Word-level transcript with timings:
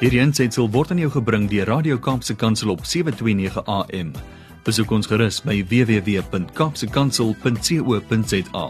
Hierdie 0.00 0.22
aanseit 0.24 0.56
sal 0.56 0.64
word 0.72 0.94
aan 0.94 1.00
jou 1.02 1.10
gebring 1.12 1.42
deur 1.52 1.68
Radio 1.68 1.98
Kaapse 2.00 2.32
Kansel 2.32 2.72
op 2.72 2.88
7:29 2.88 3.60
AM. 3.68 4.16
Besoek 4.64 4.88
ons 4.96 5.04
gerus 5.06 5.44
by 5.44 5.60
www.kapsekansel.co.za. 5.68 8.66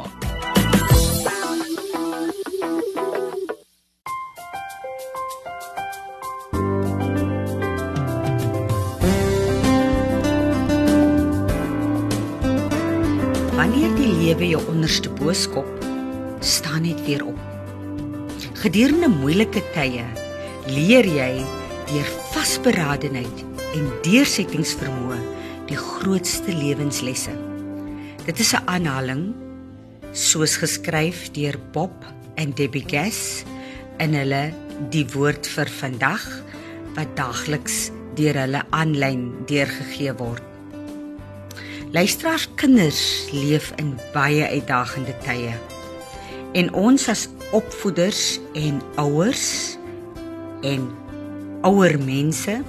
Wanneer 13.54 13.94
die 13.94 14.10
lewe 14.18 14.48
jou 14.48 14.62
onderste 14.66 15.10
booskop, 15.14 15.70
staan 16.40 16.82
net 16.82 17.06
weer 17.06 17.22
op. 17.22 17.38
Gedurende 18.66 19.08
moeilike 19.08 19.62
tye 19.70 20.29
leer 20.70 21.06
jy 21.06 21.42
deur 21.90 22.08
vasberadenheid 22.30 23.42
en 23.74 23.86
deursettingsvermoë 24.04 25.18
die 25.70 25.78
grootste 25.78 26.54
lewenslesse. 26.54 27.32
Dit 28.26 28.38
is 28.38 28.54
'n 28.54 28.66
aanhaling 28.66 29.34
soos 30.12 30.56
geskryf 30.56 31.30
deur 31.32 31.58
Bob 31.72 31.94
en 32.34 32.52
Debbie 32.54 32.84
Gass 32.86 33.44
in 33.98 34.14
hulle 34.14 34.52
die 34.90 35.06
woord 35.14 35.46
vir 35.46 35.66
vandag 35.66 36.24
wat 36.94 37.16
daagliks 37.16 37.90
deur 38.14 38.34
hulle 38.34 38.62
aanlyn 38.70 39.32
deurgegee 39.46 40.14
word. 40.14 40.42
Luisteraars 41.92 42.48
kinders 42.54 43.26
leef 43.32 43.72
in 43.76 43.98
baie 44.12 44.46
uitdagende 44.46 45.14
tye. 45.24 45.54
En 46.54 46.72
ons 46.74 47.08
as 47.08 47.28
opvoeders 47.52 48.38
en 48.54 48.82
ouers 48.96 49.78
en 50.66 50.88
ouer 51.66 51.98
mense 52.00 52.60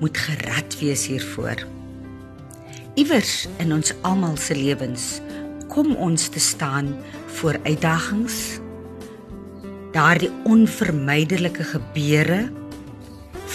moet 0.00 0.16
gerad 0.16 0.76
wees 0.80 1.06
hiervoor. 1.06 1.64
Iewers 2.98 3.46
in 3.62 3.72
ons 3.72 3.92
almal 4.06 4.36
se 4.40 4.56
lewens 4.56 5.20
kom 5.70 5.94
ons 5.96 6.28
te 6.28 6.40
staan 6.40 6.90
voor 7.38 7.60
uitdagings. 7.62 8.58
Daardie 9.94 10.30
onvermydelike 10.44 11.64
gebeure, 11.64 12.40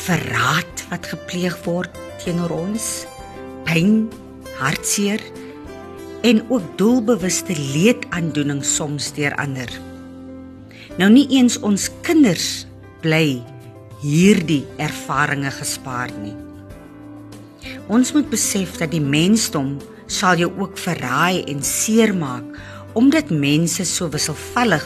verraad 0.06 0.86
wat 0.90 1.10
gepleeg 1.12 1.58
word 1.66 1.92
teenoor 2.24 2.54
ons, 2.56 3.06
pyn 3.68 4.06
hartseer 4.60 5.22
en 6.26 6.42
ook 6.50 6.64
doelbewuste 6.80 7.56
leedaandoening 7.58 8.64
soms 8.66 9.12
deur 9.14 9.36
ander. 9.42 9.70
Nou 10.98 11.12
nie 11.12 11.28
eens 11.36 11.60
ons 11.60 11.90
kinders 12.08 12.66
bly 13.04 13.44
hierdie 14.06 14.64
ervarings 14.78 15.58
gespaar 15.58 16.12
nie. 16.22 16.36
Ons 17.90 18.14
moet 18.14 18.28
besef 18.30 18.78
dat 18.78 18.92
die 18.94 19.02
mensdom 19.02 19.76
sal 20.06 20.38
jou 20.38 20.52
ook 20.62 20.78
verraai 20.78 21.42
en 21.50 21.64
seermaak 21.66 22.46
omdat 22.96 23.34
mense 23.34 23.84
so 23.90 24.08
wisselvallig 24.14 24.86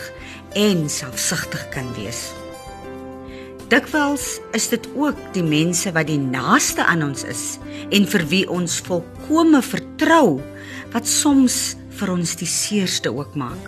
en 0.58 0.88
selfsugtig 0.90 1.68
kan 1.74 1.90
wees. 1.98 2.30
Dikwels 3.70 4.40
is 4.58 4.66
dit 4.72 4.88
ook 4.98 5.20
die 5.36 5.46
mense 5.46 5.92
wat 5.94 6.08
die 6.10 6.22
naaste 6.22 6.86
aan 6.88 7.04
ons 7.06 7.26
is 7.28 7.44
en 7.94 8.08
vir 8.10 8.26
wie 8.32 8.46
ons 8.50 8.80
volkome 8.88 9.62
vertrou 9.62 10.40
wat 10.96 11.06
soms 11.06 11.76
vir 12.00 12.16
ons 12.16 12.34
die 12.40 12.50
seerste 12.50 13.12
ook 13.14 13.36
maak. 13.38 13.68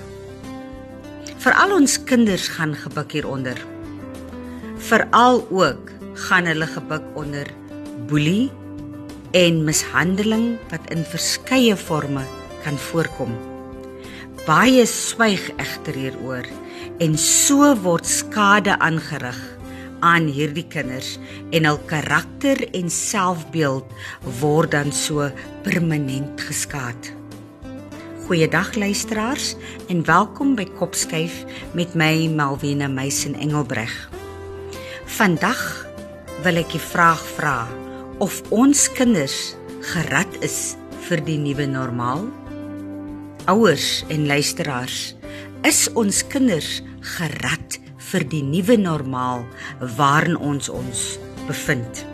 Veral 1.43 1.75
ons 1.75 1.99
kinders 2.07 2.47
gaan 2.55 2.73
gebuk 2.77 3.13
hieronder. 3.19 3.59
Veral 4.81 5.43
ook 5.49 5.91
gaan 6.27 6.45
hulle 6.49 6.67
gebuk 6.67 7.05
onder 7.13 7.47
boelie 8.09 8.51
en 9.37 9.63
mishandeling 9.63 10.57
wat 10.71 10.89
in 10.91 11.05
verskeie 11.07 11.77
forme 11.77 12.23
kan 12.63 12.77
voorkom. 12.89 13.31
Baie 14.45 14.85
swyg 14.89 15.43
egter 15.61 15.95
hieroor 15.95 16.47
en 16.99 17.17
so 17.17 17.71
word 17.85 18.09
skade 18.09 18.73
aangerig 18.79 19.39
aan 20.01 20.25
hierdie 20.33 20.65
kinders 20.65 21.17
en 21.53 21.67
hul 21.69 21.77
karakter 21.89 22.63
en 22.73 22.89
selfbeeld 22.89 23.91
word 24.41 24.73
dan 24.73 24.89
so 24.91 25.29
permanent 25.65 26.41
geskaad. 26.49 27.11
Goeiedag 28.25 28.73
luisteraars 28.79 29.53
en 29.91 30.01
welkom 30.07 30.55
by 30.57 30.65
Kopskyf 30.79 31.43
met 31.77 31.93
my 31.93 32.31
Malvina 32.33 32.89
Meisen 32.89 33.35
Engelbreg. 33.35 34.20
Vandag 35.11 35.59
wil 36.45 36.61
ek 36.61 36.69
die 36.71 36.79
vraag 36.79 37.19
vra 37.35 37.65
of 38.23 38.37
ons 38.55 38.85
kinders 38.95 39.57
gerad 39.91 40.37
is 40.45 40.77
vir 41.09 41.19
die 41.27 41.35
nuwe 41.41 41.65
normaal? 41.67 42.23
Ouers 43.51 44.05
en 44.13 44.23
luisteraars, 44.29 45.11
is 45.67 45.81
ons 45.99 46.21
kinders 46.31 46.79
gerad 47.17 47.75
vir 48.11 48.25
die 48.31 48.39
nuwe 48.45 48.77
normaal 48.79 49.43
waarin 49.99 50.39
ons 50.39 50.71
ons 50.71 51.03
bevind. 51.49 52.05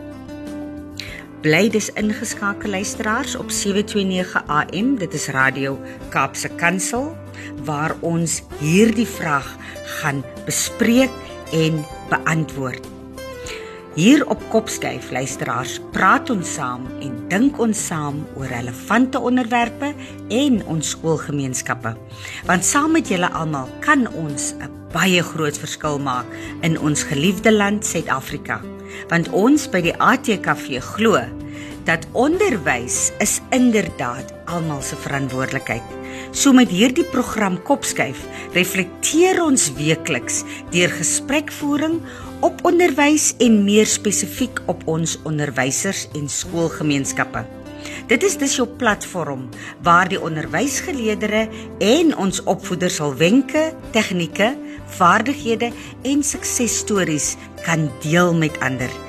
Bly 1.45 1.67
dis 1.69 1.91
ingeskakel 2.01 2.73
luisteraars 2.73 3.37
op 3.37 3.53
729 3.53 4.41
AM, 4.49 4.95
dit 4.97 5.21
is 5.21 5.29
Radio 5.37 5.77
Kaapse 6.09 6.49
Kansel 6.57 7.11
waar 7.69 7.93
ons 8.01 8.41
hierdie 8.57 9.07
vraag 9.07 9.53
gaan 9.99 10.25
bespreek 10.49 11.13
en 11.51 11.85
beantwoord. 12.09 12.87
Hier 13.97 14.21
op 14.29 14.41
Kopskyf 14.49 15.09
luisteraars, 15.11 15.79
praat 15.91 16.29
ons 16.29 16.53
saam 16.53 16.83
en 17.01 17.15
dink 17.31 17.57
ons 17.57 17.79
saam 17.87 18.19
oor 18.37 18.45
relevante 18.51 19.17
onderwerpe 19.17 19.89
en 20.29 20.59
ons 20.69 20.91
skoolgemeenskappe. 20.93 21.95
Want 22.45 22.65
saam 22.65 22.93
met 22.93 23.09
julle 23.09 23.31
almal 23.33 23.65
kan 23.81 24.05
ons 24.13 24.53
'n 24.53 24.69
baie 24.93 25.23
groot 25.23 25.57
verskil 25.57 25.97
maak 25.99 26.29
in 26.61 26.79
ons 26.79 27.03
geliefde 27.03 27.51
land 27.51 27.85
Suid-Afrika. 27.85 28.61
Want 29.09 29.29
ons 29.29 29.67
by 29.69 29.81
die 29.81 29.97
ATKV 29.97 30.79
glo 30.79 31.25
dat 31.87 32.07
onderwys 32.11 33.11
is 33.23 33.39
inderdaad 33.55 34.33
almal 34.51 34.81
se 34.83 34.95
verantwoordelikheid. 34.99 35.83
So 36.35 36.51
met 36.51 36.69
hierdie 36.69 37.05
program 37.07 37.55
Kopskyf 37.63 38.25
reflekteer 38.55 39.39
ons 39.43 39.69
weekliks 39.77 40.41
deur 40.73 40.91
gesprekvoering 40.91 42.01
op 42.43 42.59
onderwys 42.67 43.31
en 43.43 43.61
meer 43.63 43.87
spesifiek 43.87 44.59
op 44.67 44.83
ons 44.85 45.15
onderwysers 45.23 46.05
en 46.17 46.27
skoolgemeenskappe. 46.29 47.45
Dit 48.11 48.23
is 48.23 48.37
dus 48.39 48.55
jou 48.59 48.67
platform 48.67 49.47
waar 49.83 50.11
die 50.11 50.19
onderwysgeleerders 50.19 51.63
en 51.83 52.13
ons 52.19 52.43
opvoeders 52.43 52.99
hul 53.03 53.15
wenke, 53.19 53.71
tegnieke, 53.95 54.53
vaardighede 54.99 55.71
en 56.03 56.23
suksesstories 56.23 57.35
kan 57.63 57.89
deel 58.03 58.35
met 58.35 58.59
ander. 58.59 59.06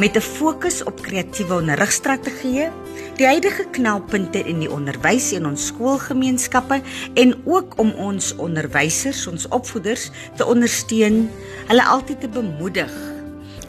Met 0.00 0.16
'n 0.16 0.20
fokus 0.20 0.82
op 0.82 1.02
kreatiewe 1.02 1.54
onderrigstrategieë, 1.54 2.70
die 3.16 3.26
huidige 3.26 3.66
knelpunte 3.70 4.40
in 4.48 4.58
die 4.58 4.70
onderwys 4.70 5.32
en 5.32 5.46
ons 5.46 5.66
skoolgemeenskappe 5.66 6.80
en 7.14 7.34
ook 7.44 7.76
om 7.76 7.90
ons 7.90 8.36
onderwysers, 8.36 9.26
ons 9.26 9.48
opvoeders 9.48 10.10
te 10.36 10.46
ondersteun, 10.46 11.30
hulle 11.66 11.84
altyd 11.84 12.20
te 12.20 12.28
bemoedig 12.28 12.92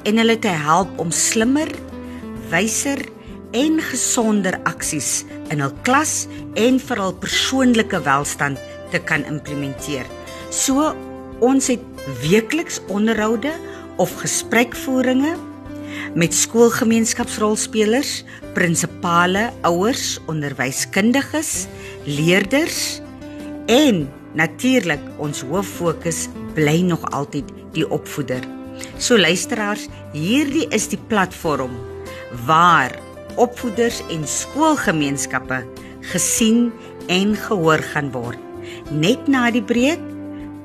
en 0.04 0.18
hulle 0.18 0.40
te 0.40 0.48
help 0.48 1.00
om 1.00 1.12
slimmer, 1.12 1.68
wyser 2.50 3.04
en 3.52 3.82
gesonder 3.82 4.60
aksies 4.64 5.26
in 5.50 5.60
hul 5.60 5.76
klas 5.82 6.28
en 6.54 6.80
vir 6.80 6.98
hul 6.98 7.14
persoonlike 7.14 8.02
welstand 8.02 8.58
te 8.92 9.00
kan 9.00 9.26
implementeer. 9.26 10.06
So 10.50 10.96
ons 11.40 11.68
het 11.68 11.84
weekliks 12.22 12.80
onderhoude 12.88 13.52
of 13.96 14.16
gesprekvoeringe 14.16 15.51
met 16.16 16.34
skoolgemeenskapsrolspelers, 16.36 18.24
prinsipale, 18.56 19.50
ouers, 19.68 20.20
onderwyskundiges, 20.32 21.68
leerders 22.06 23.00
en 23.72 24.04
natuurlik 24.36 25.04
ons 25.24 25.44
hoof 25.48 25.70
fokus 25.80 26.26
bly 26.56 26.82
nog 26.88 27.04
altyd 27.16 27.48
die 27.76 27.88
opvoeder. 27.88 28.44
So 28.98 29.18
luisteraars, 29.20 29.88
hierdie 30.16 30.68
is 30.76 30.90
die 30.92 31.00
platform 31.12 31.76
waar 32.48 32.96
opvoeders 33.40 34.02
en 34.12 34.26
skoolgemeenskappe 34.28 35.62
gesien 36.12 36.72
en 37.08 37.36
gehoor 37.40 37.84
gaan 37.94 38.12
word. 38.12 38.40
Net 38.92 39.28
na 39.32 39.50
die 39.54 39.64
breek 39.64 40.02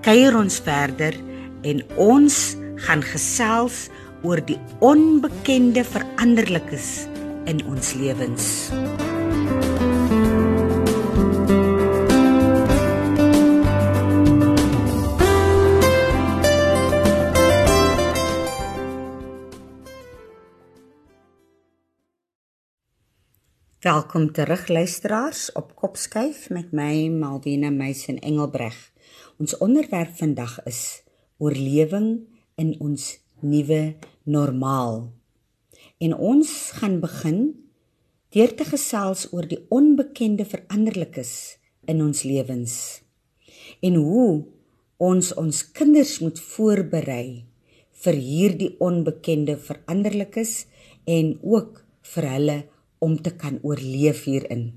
kuier 0.06 0.36
ons 0.38 0.58
verder 0.62 1.14
en 1.66 1.82
ons 2.00 2.56
gaan 2.86 3.02
gesels 3.02 3.86
oor 4.22 4.40
die 4.44 4.58
onbekende 4.78 5.84
veranderlikes 5.84 7.06
in 7.44 7.64
ons 7.66 7.92
lewens. 7.98 8.70
Welkom 23.86 24.32
terug 24.32 24.68
luisteraars 24.68 25.52
op 25.52 25.74
Kopskuif 25.78 26.48
met 26.50 26.72
my 26.72 27.06
Malwena 27.08 27.70
Meisen 27.70 28.18
Engelbreg. 28.18 28.74
Ons 29.38 29.54
onderwerp 29.62 30.16
vandag 30.18 30.56
is 30.64 31.04
oorlewing 31.38 32.26
in 32.58 32.74
ons 32.80 33.25
nuwe 33.40 33.96
normaal. 34.24 35.12
En 35.98 36.14
ons 36.14 36.50
gaan 36.78 37.00
begin 37.00 37.40
deur 38.34 38.52
te 38.56 38.66
gesels 38.68 39.28
oor 39.32 39.46
die 39.48 39.62
onbekende 39.72 40.44
veranderlikes 40.44 41.32
in 41.88 42.02
ons 42.04 42.24
lewens 42.26 42.76
en 43.84 43.98
hoe 44.00 44.30
ons 45.02 45.32
ons 45.36 45.60
kinders 45.76 46.18
moet 46.24 46.38
voorberei 46.40 47.44
vir 48.04 48.18
hierdie 48.20 48.72
onbekende 48.82 49.56
veranderlikes 49.60 50.66
en 51.04 51.36
ook 51.42 51.82
vir 52.14 52.28
hulle 52.32 52.58
om 53.04 53.16
te 53.22 53.32
kan 53.36 53.58
oorleef 53.62 54.24
hierin. 54.28 54.68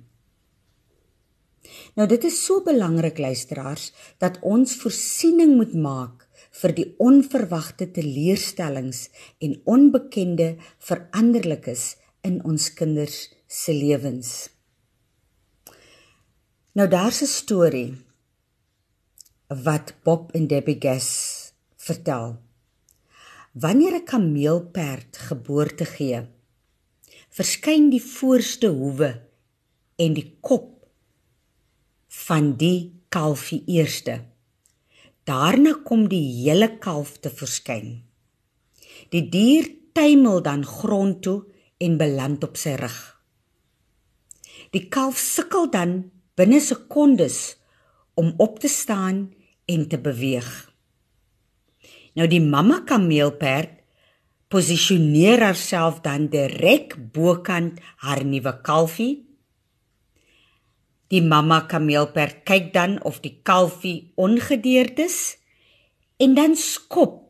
Nou 1.96 2.08
dit 2.10 2.24
is 2.28 2.38
so 2.46 2.64
belangrik 2.66 3.20
luisteraars 3.20 3.92
dat 4.24 4.40
ons 4.42 4.76
voorsiening 4.82 5.56
moet 5.60 5.76
maak 5.76 6.26
vir 6.52 6.74
die 6.76 6.88
onverwagte 6.98 7.92
teleurstellings 7.92 9.10
en 9.40 9.62
onbekende 9.66 10.56
veranderlikes 10.78 11.96
in 12.26 12.42
ons 12.44 12.74
kinders 12.74 13.30
se 13.48 13.74
lewens. 13.74 14.50
Nou 16.74 16.88
daar's 16.88 17.22
'n 17.22 17.26
storie 17.28 17.98
wat 19.48 19.94
Bob 20.04 20.32
en 20.32 20.48
Debbie 20.48 20.78
Gass 20.80 21.54
vertel. 21.76 22.38
Wanneer 23.54 23.94
'n 23.96 24.06
kameelperd 24.06 25.18
geboorte 25.18 25.86
gee, 25.86 26.28
verskyn 27.30 27.90
die 27.90 28.04
voorste 28.04 28.68
hoewe 28.68 29.22
en 29.96 30.14
die 30.14 30.38
kop 30.42 30.88
van 32.08 32.56
die 32.58 33.02
kalfie 33.10 33.64
eerste. 33.66 34.29
Daarna 35.30 35.76
kom 35.86 36.08
die 36.10 36.24
hele 36.42 36.72
kalf 36.82 37.20
te 37.22 37.30
verskyn. 37.30 38.00
Die 39.14 39.28
dier 39.30 39.68
tuimel 39.94 40.42
dan 40.42 40.64
grond 40.66 41.22
toe 41.22 41.44
en 41.78 41.98
beland 42.02 42.44
op 42.48 42.58
sy 42.58 42.74
rug. 42.80 42.98
Die 44.74 44.88
kalf 44.90 45.20
sukkel 45.22 45.70
dan 45.70 46.00
binne 46.40 46.60
sekondes 46.64 47.60
om 48.18 48.34
op 48.42 48.58
te 48.64 48.72
staan 48.72 49.28
en 49.70 49.86
te 49.90 50.00
beweeg. 50.02 50.50
Nou 52.18 52.26
die 52.28 52.42
mamma 52.42 52.82
kameelperd 52.90 53.78
posisioneer 54.50 55.44
haarself 55.46 56.02
dan 56.02 56.26
direk 56.34 56.96
bokant 57.14 57.78
haar 58.02 58.26
nuwe 58.26 58.56
kalfie. 58.66 59.29
Die 61.10 61.22
mamma 61.26 61.64
kameelperd 61.66 62.44
kyk 62.46 62.70
dan 62.74 63.00
of 63.02 63.18
die 63.24 63.40
kalfie 63.42 64.12
ongedeerd 64.14 65.00
is 65.02 65.40
en 66.22 66.36
dan 66.38 66.54
skop 66.54 67.24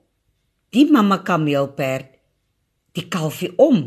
die 0.75 0.83
mamma 0.91 1.21
kameelperd 1.23 2.09
die 2.97 3.05
kalfie 3.07 3.53
om. 3.55 3.79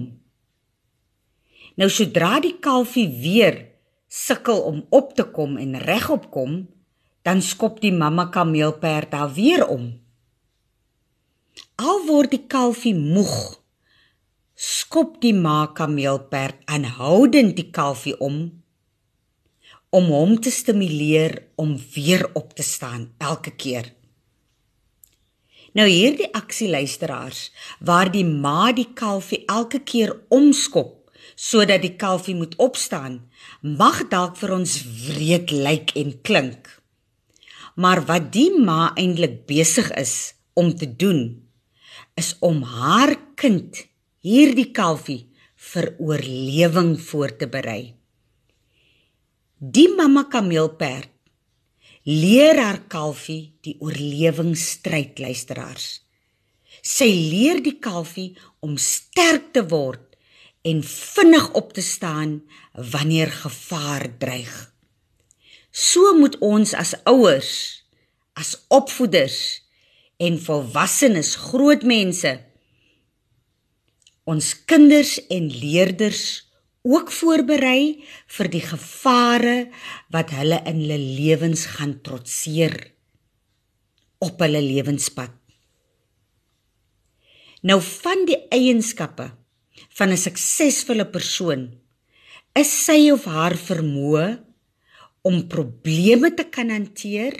Nou 1.76 1.90
sodra 1.92 2.38
die 2.40 2.54
kalfie 2.64 3.08
weer 3.20 3.58
sukkel 4.08 4.62
om 4.68 4.80
op 4.88 5.12
te 5.16 5.24
kom 5.28 5.58
en 5.60 5.76
regop 5.84 6.30
kom, 6.32 6.62
dan 7.24 7.42
skop 7.44 7.80
die 7.84 7.92
mamma 7.92 8.26
kameelperd 8.32 9.12
haar 9.12 9.32
weer 9.36 9.66
om. 9.68 9.90
Al 11.76 12.02
word 12.08 12.32
die 12.32 12.46
kalfie 12.48 12.94
moeg, 12.96 13.60
skop 14.56 15.20
die 15.20 15.34
ma 15.36 15.66
kameelperd 15.76 16.60
aanhoudend 16.64 17.56
die 17.56 17.70
kalfie 17.72 18.16
om 18.20 18.61
om 19.92 20.08
hom 20.08 20.38
te 20.40 20.50
stimuleer 20.50 21.36
om 21.60 21.74
weer 21.94 22.24
op 22.38 22.54
te 22.56 22.64
staan 22.64 23.10
elke 23.20 23.52
keer. 23.52 23.90
Nou 25.76 25.88
hierdie 25.88 26.28
aksie 26.36 26.68
luisteraars 26.72 27.50
waar 27.80 28.08
die 28.12 28.24
ma 28.24 28.72
die 28.72 28.88
kalfie 28.96 29.42
elke 29.52 29.80
keer 29.84 30.14
omskop 30.32 30.98
sodat 31.36 31.82
die 31.82 31.94
kalfie 31.96 32.34
moet 32.36 32.54
opstaan, 32.60 33.22
mag 33.62 34.02
dalk 34.12 34.36
vir 34.40 34.52
ons 34.58 34.76
wreed 35.06 35.52
lyk 35.54 35.94
en 35.98 36.12
klink. 36.26 36.68
Maar 37.74 38.02
wat 38.08 38.28
die 38.34 38.50
ma 38.52 38.92
eintlik 39.00 39.42
besig 39.48 39.88
is 39.96 40.34
om 40.58 40.74
te 40.76 40.86
doen, 40.86 41.40
is 42.20 42.34
om 42.44 42.60
haar 42.62 43.16
kind, 43.40 43.86
hierdie 44.20 44.70
kalfie, 44.76 45.24
vir 45.72 45.92
oorlewing 46.02 46.96
voor 47.00 47.36
te 47.38 47.46
berei. 47.48 47.94
Die 49.62 49.86
mamma 49.94 50.24
kameelperd 50.26 51.06
leer 52.02 52.58
haar 52.58 52.80
kalfie 52.90 53.52
die 53.62 53.76
oorlewingsstryd 53.78 55.20
luisteraars. 55.22 56.00
Sy 56.82 57.06
leer 57.06 57.60
die 57.62 57.76
kalfie 57.78 58.32
om 58.58 58.74
sterk 58.74 59.52
te 59.54 59.62
word 59.70 60.18
en 60.66 60.82
vinnig 60.82 61.46
op 61.54 61.70
te 61.78 61.84
staan 61.86 62.40
wanneer 62.74 63.30
gevaar 63.30 64.08
dreig. 64.18 64.50
So 65.70 66.10
moet 66.18 66.40
ons 66.42 66.74
as 66.74 66.96
ouers, 67.06 67.86
as 68.34 68.56
opvoeders 68.66 69.62
en 70.18 70.42
volwassenes, 70.42 71.36
groot 71.38 71.86
mense 71.86 72.34
ons 74.26 74.54
kinders 74.66 75.20
en 75.30 75.46
leerders 75.54 76.50
ook 76.82 77.12
voorberei 77.14 78.02
vir 78.36 78.48
die 78.50 78.62
gevare 78.64 79.58
wat 80.14 80.32
hulle 80.34 80.58
in 80.66 80.82
hulle 80.82 80.98
lewens 80.98 81.66
gaan 81.76 82.00
trotseer 82.02 82.74
op 84.22 84.42
hulle 84.42 84.62
lewenspad. 84.62 85.30
Nou 87.62 87.78
van 87.82 88.26
die 88.26 88.38
eienskappe 88.50 89.30
van 89.94 90.10
'n 90.10 90.18
suksesvolle 90.18 91.06
persoon 91.06 91.70
is 92.58 92.70
sy 92.84 93.10
of 93.10 93.24
haar 93.24 93.54
vermoë 93.56 94.42
om 95.22 95.46
probleme 95.46 96.34
te 96.34 96.44
kan 96.50 96.70
hanteer 96.70 97.34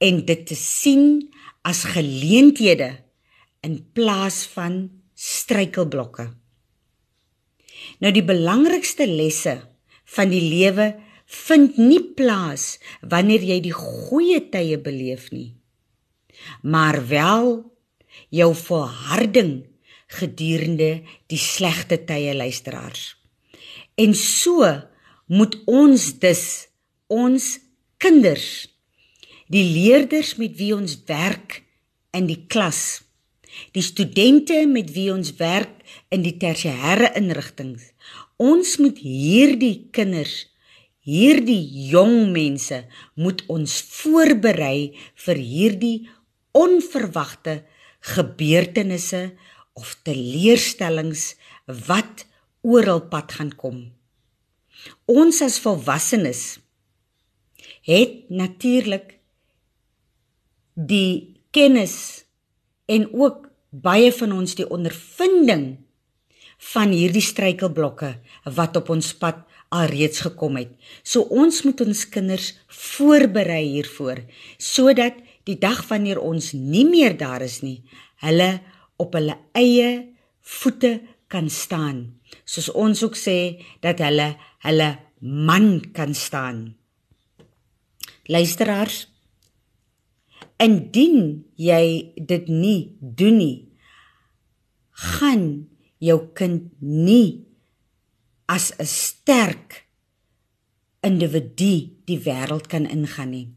en 0.00 0.24
dit 0.24 0.46
te 0.46 0.56
sien 0.56 1.28
as 1.62 1.84
geleenthede 1.84 3.04
in 3.60 3.78
plaas 3.92 4.46
van 4.46 4.88
struikelblokke. 5.14 6.30
Nou 8.02 8.12
die 8.14 8.24
belangrikste 8.24 9.06
lesse 9.08 9.58
van 10.16 10.32
die 10.32 10.44
lewe 10.44 10.94
vind 11.28 11.76
nie 11.80 12.00
plaas 12.16 12.78
wanneer 13.00 13.44
jy 13.44 13.58
die 13.64 13.74
goeie 13.76 14.40
tye 14.52 14.78
beleef 14.80 15.28
nie, 15.34 15.52
maar 16.62 17.02
wel 17.08 17.50
jou 18.32 18.48
volharding 18.56 19.66
gedurende 20.18 21.02
die 21.28 21.40
slegte 21.40 21.98
tye 22.08 22.32
luisteraars. 22.36 23.12
En 23.98 24.14
so 24.16 24.64
moet 25.28 25.58
ons 25.68 26.12
dus 26.22 26.44
ons 27.12 27.58
kinders 28.00 28.68
die 29.52 29.64
leerders 29.64 30.36
met 30.40 30.56
wie 30.56 30.74
ons 30.76 30.96
werk 31.08 31.62
in 32.16 32.28
die 32.28 32.40
klas 32.48 33.02
die 33.76 33.84
studente 33.84 34.60
met 34.70 34.92
wie 34.96 35.08
ons 35.12 35.34
werk 35.40 35.72
in 36.14 36.24
die 36.26 36.36
tersiêre 36.40 37.12
inrigtinge 37.18 37.90
ons 38.36 38.76
moet 38.82 39.00
hierdie 39.02 39.88
kinders 39.92 40.46
hierdie 41.08 41.88
jong 41.88 42.30
mense 42.34 42.82
moet 43.16 43.40
ons 43.48 43.80
voorberei 43.96 44.92
vir 45.24 45.40
hierdie 45.40 45.98
onverwagte 46.58 47.62
gebeurtenisse 48.14 49.22
of 49.78 49.94
teleurstellings 50.06 51.32
wat 51.88 52.26
oral 52.62 53.00
pad 53.12 53.32
gaan 53.38 53.52
kom. 53.56 53.78
Ons 55.08 55.40
as 55.44 55.58
volwassenes 55.62 56.58
het 57.88 58.28
natuurlik 58.28 59.16
die 60.74 61.40
kennis 61.54 62.27
en 62.88 63.06
ook 63.12 63.46
baie 63.70 64.10
van 64.16 64.32
ons 64.32 64.56
die 64.58 64.66
ondervinding 64.68 65.76
van 66.72 66.90
hierdie 66.90 67.22
struikelblokke 67.22 68.14
wat 68.56 68.76
op 68.80 68.90
ons 68.90 69.12
pad 69.20 69.44
alreeds 69.74 70.24
gekom 70.24 70.56
het. 70.58 70.70
So 71.04 71.28
ons 71.28 71.62
moet 71.66 71.80
ons 71.84 72.04
kinders 72.08 72.54
voorberei 72.72 73.64
hiervoor 73.76 74.24
sodat 74.56 75.20
die 75.48 75.58
dag 75.60 75.84
wanneer 75.88 76.20
ons 76.20 76.52
nie 76.52 76.84
meer 76.88 77.16
daar 77.16 77.44
is 77.44 77.60
nie, 77.64 77.82
hulle 78.24 78.58
op 79.00 79.14
hulle 79.16 79.36
eie 79.56 80.08
voete 80.58 80.98
kan 81.28 81.48
staan. 81.52 82.18
Soos 82.48 82.68
ons 82.72 83.02
ook 83.04 83.16
sê 83.16 83.60
dat 83.84 84.00
hulle 84.04 84.32
hulle 84.64 84.88
man 85.20 85.78
kan 85.94 86.14
staan. 86.16 86.74
Luisteraars, 88.28 89.06
indien 90.62 91.44
jy 91.56 92.14
dit 92.16 92.48
nie 92.50 92.96
doen 93.00 93.38
nie, 93.38 93.58
gaan 94.98 95.68
jou 96.02 96.18
kind 96.34 96.70
nie 96.80 97.46
as 98.46 98.72
'n 98.78 98.86
sterk 98.86 99.86
individu 101.02 101.94
die 102.06 102.18
wêreld 102.18 102.66
kan 102.68 102.86
ingaan 102.86 103.30
nie. 103.30 103.48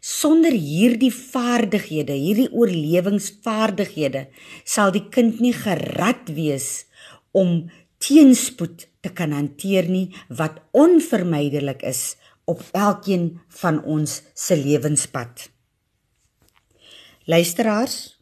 Sonder 0.00 0.52
hierdie 0.52 1.12
vaardighede, 1.12 2.12
hierdie 2.12 2.50
oorlewingsvaardighede, 2.52 4.28
sal 4.64 4.92
die 4.92 5.08
kind 5.08 5.40
nie 5.40 5.52
gerad 5.52 6.28
wees 6.28 6.86
om 7.32 7.70
teenspoed 7.98 8.86
te 9.00 9.10
kan 9.10 9.32
hanteer 9.32 9.88
nie 9.88 10.14
wat 10.28 10.60
onvermydelik 10.72 11.82
is 11.82 12.16
op 12.44 12.62
elkeen 12.72 13.40
van 13.48 13.82
ons 13.84 14.22
se 14.34 14.56
lewenspad. 14.56 15.48
Luisteraars, 17.28 18.16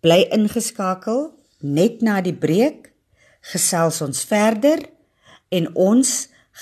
bly 0.00 0.22
ingeskakel 0.32 1.34
net 1.60 1.98
na 2.00 2.22
die 2.24 2.32
breek 2.32 2.86
gesels 3.44 3.98
ons 4.00 4.22
verder 4.24 4.80
en 5.52 5.66
ons 5.76 6.12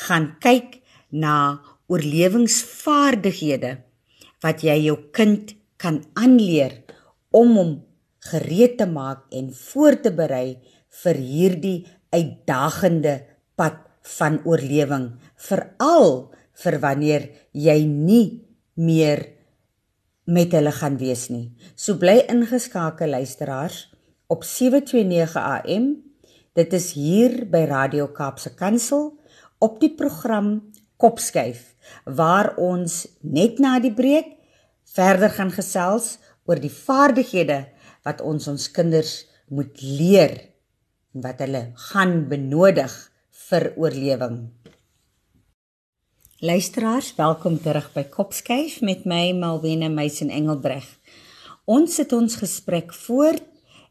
gaan 0.03 0.33
kyk 0.43 0.81
na 1.15 1.37
oorlewingsvaardighede 1.87 3.71
wat 4.43 4.65
jy 4.67 4.75
jou 4.89 4.97
kind 5.15 5.53
kan 5.79 6.01
aanleer 6.19 6.75
om 7.31 7.55
hom 7.61 7.73
gereed 8.33 8.75
te 8.81 8.89
maak 8.91 9.23
en 9.31 9.53
voor 9.55 10.01
te 10.03 10.11
berei 10.11 10.57
vir 11.05 11.23
hierdie 11.23 11.77
uitdagende 12.11 13.21
pad 13.55 13.79
van 14.17 14.41
oorlewing 14.43 15.07
veral 15.47 16.35
vir 16.65 16.81
wanneer 16.83 17.31
jy 17.55 17.79
nie 17.87 18.27
meer 18.75 19.23
met 20.25 20.55
hulle 20.57 20.73
gaan 20.73 20.97
wees 21.01 21.29
nie. 21.29 21.53
So 21.77 21.99
bly 22.01 22.25
ingeskakel 22.33 23.13
luisteraars 23.13 23.89
op 24.33 24.45
729 24.45 25.37
AM. 25.37 25.91
Dit 26.55 26.73
is 26.73 26.93
hier 26.97 27.43
by 27.51 27.65
Radio 27.69 28.09
Kaapse 28.09 28.55
Kansel 28.55 29.13
op 29.59 29.81
die 29.83 29.93
program 29.93 30.61
Kopskuif 30.97 31.75
waar 32.05 32.55
ons 32.57 33.05
net 33.21 33.61
na 33.61 33.77
die 33.83 33.93
breek 33.93 34.31
verder 34.95 35.33
gaan 35.35 35.53
gesels 35.53 36.17
oor 36.49 36.61
die 36.61 36.73
vaardighede 36.73 37.65
wat 38.07 38.23
ons 38.25 38.49
ons 38.49 38.69
kinders 38.73 39.25
moet 39.53 39.81
leer 39.83 40.37
en 41.15 41.25
wat 41.25 41.43
hulle 41.45 41.67
gaan 41.91 42.25
benodig 42.31 42.95
vir 43.51 43.73
oorlewing. 43.77 44.39
Luisteraars, 46.45 47.15
welkom 47.17 47.55
terug 47.57 47.87
by 47.95 48.03
Kopskuif 48.13 48.83
met 48.85 49.07
my 49.09 49.31
Malwena 49.33 49.89
Meisen 49.89 50.29
Engelbreg. 50.29 50.85
Ons 51.65 51.95
sit 51.97 52.11
ons 52.13 52.35
gesprek 52.37 52.91
voort 53.07 53.47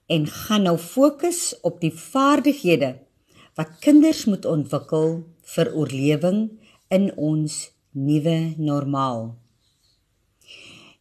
en 0.06 0.28
gaan 0.30 0.68
nou 0.68 0.76
fokus 0.78 1.56
op 1.66 1.80
die 1.82 1.90
vaardighede 1.90 2.92
wat 3.58 3.80
kinders 3.82 4.28
moet 4.30 4.46
ontwikkel 4.46 5.16
vir 5.56 5.72
oorlewing 5.74 6.44
in 6.94 7.10
ons 7.18 7.56
nuwe 7.98 8.38
normaal. 8.62 9.32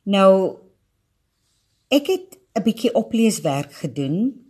Nou 0.09 0.33
ek 1.93 2.09
het 2.15 2.41
'n 2.57 2.65
bietjie 2.65 2.95
opleeswerk 2.97 3.77
gedoen 3.85 4.41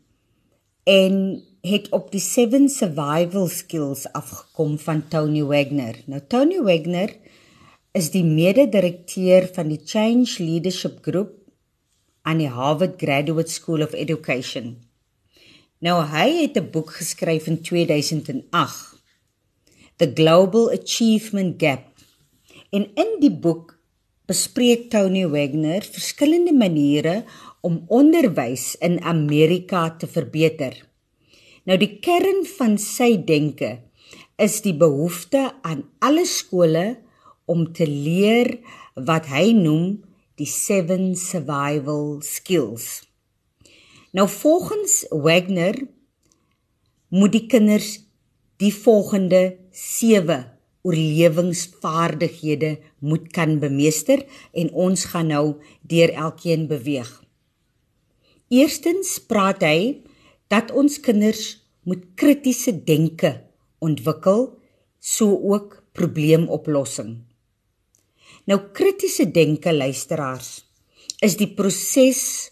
en 0.86 1.42
het 1.62 1.88
op 1.94 2.10
die 2.10 2.20
7 2.20 2.66
survival 2.68 3.46
skills 3.46 4.08
afgekom 4.18 4.78
van 4.82 5.04
Tony 5.08 5.44
Wagner. 5.46 6.00
Nou 6.10 6.18
Tony 6.28 6.58
Wagner 6.58 7.14
is 7.94 8.10
die 8.10 8.24
mede-direkteur 8.26 9.46
van 9.54 9.70
die 9.70 9.78
Change 9.84 10.42
Leadership 10.42 10.98
Group 11.06 11.36
aan 12.26 12.42
die 12.42 12.50
Harvard 12.50 12.98
Graduate 12.98 13.50
School 13.50 13.86
of 13.86 13.94
Education. 13.94 14.74
Nou 15.78 16.02
hy 16.02 16.42
het 16.42 16.58
'n 16.58 16.70
boek 16.70 16.90
geskryf 16.98 17.46
in 17.46 17.62
2008, 17.62 18.98
The 19.96 20.10
Global 20.14 20.70
Achievement 20.70 21.62
Gap. 21.62 21.86
En 22.70 22.90
in 22.94 23.20
die 23.20 23.30
boek 23.30 23.78
bespreek 24.26 24.90
Tony 24.90 25.28
Wagner 25.28 25.82
verskillende 25.82 26.52
maniere 26.52 27.24
om 27.60 27.84
onderwys 27.86 28.76
in 28.76 29.02
Amerika 29.02 29.90
te 29.90 30.06
verbeter. 30.06 30.90
Nou 31.68 31.78
die 31.78 32.00
kern 32.02 32.42
van 32.58 32.74
sy 32.80 33.14
denke 33.22 33.76
is 34.42 34.60
die 34.64 34.74
behoefte 34.74 35.52
aan 35.62 35.84
alle 36.02 36.24
skole 36.26 36.86
om 37.46 37.68
te 37.76 37.86
leer 37.86 38.56
wat 38.96 39.28
hy 39.30 39.52
noem 39.54 40.00
die 40.40 40.48
7 40.48 41.12
survival 41.18 42.18
skills. 42.26 43.04
Nou 44.12 44.26
volgens 44.28 45.04
Wagner 45.10 45.78
moet 47.12 47.32
die 47.36 47.46
kinders 47.46 48.00
die 48.62 48.72
volgende 48.74 49.58
7 49.70 50.50
oorlewingsvaardighede 50.82 52.76
moet 52.98 53.30
kan 53.30 53.60
bemeester 53.62 54.24
en 54.50 54.72
ons 54.74 55.04
gaan 55.12 55.30
nou 55.30 55.46
deur 55.86 56.10
elkeen 56.10 56.66
beweeg. 56.66 57.10
Eerstens 58.50 59.20
praat 59.30 59.62
hy 59.62 60.02
dat 60.52 60.72
ons 60.76 60.98
kinders 61.00 61.44
moet 61.88 62.04
kritiese 62.18 62.74
denke 62.84 63.32
ontwikkel, 63.82 64.50
so 65.00 65.32
ook 65.50 65.80
probleemoplossing. 65.96 67.16
Nou 68.46 68.58
kritiese 68.76 69.30
denke 69.32 69.72
luisteraars 69.72 70.60
is 71.22 71.38
die 71.38 71.48
proses 71.56 72.50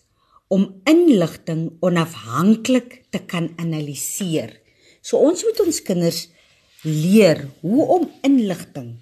om 0.50 0.66
inligting 0.88 1.69
onafhanklik 1.85 3.02
te 3.14 3.21
kan 3.26 3.50
analiseer. 3.62 4.57
So 5.02 5.21
ons 5.23 5.45
moet 5.47 5.61
ons 5.62 5.83
kinders 5.87 6.25
leer 6.87 7.45
hoe 7.62 7.87
om 7.99 8.09
inligting 8.26 8.95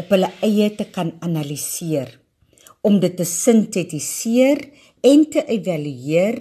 op 0.00 0.10
hulle 0.12 0.30
eie 0.44 0.68
te 0.76 0.88
kan 0.92 1.12
analiseer, 1.24 2.08
om 2.82 2.98
dit 3.00 3.14
te 3.16 3.26
sintetiseer 3.28 4.64
en 5.06 5.24
te 5.30 5.44
evalueer 5.56 6.40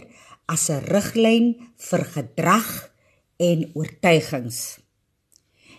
as 0.52 0.70
'n 0.70 0.84
riglyn 0.94 1.46
vir 1.88 2.04
gedrag 2.16 2.70
en 3.40 3.72
oortuigings. 3.74 4.80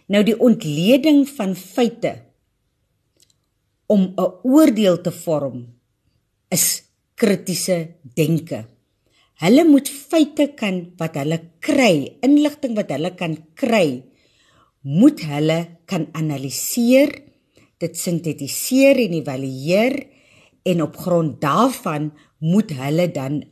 Nou 0.08 0.22
die 0.24 0.38
ontleding 0.48 1.28
van 1.28 1.54
feite 1.54 2.12
om 3.86 4.14
'n 4.16 4.32
oordeel 4.42 5.00
te 5.00 5.12
vorm 5.12 5.58
is 6.48 6.84
kritiese 7.14 7.78
denke. 8.16 8.64
Hulle 9.42 9.64
moet 9.64 9.88
feite 9.88 10.52
kan 10.54 10.92
wat 10.98 11.14
hulle 11.18 11.38
kry, 11.60 12.18
inligting 12.22 12.74
wat 12.76 12.90
hulle 12.90 13.14
kan 13.14 13.36
kry, 13.54 14.02
moet 14.82 15.20
hulle 15.20 15.58
kan 15.86 16.06
analiseer, 16.12 17.10
dit 17.78 17.94
sintetiseer 17.98 18.96
en 19.06 19.16
evalueer 19.18 19.96
en 20.62 20.82
op 20.82 20.96
grond 20.96 21.40
daarvan 21.42 22.12
moet 22.38 22.70
hulle 22.70 23.08
dan 23.10 23.42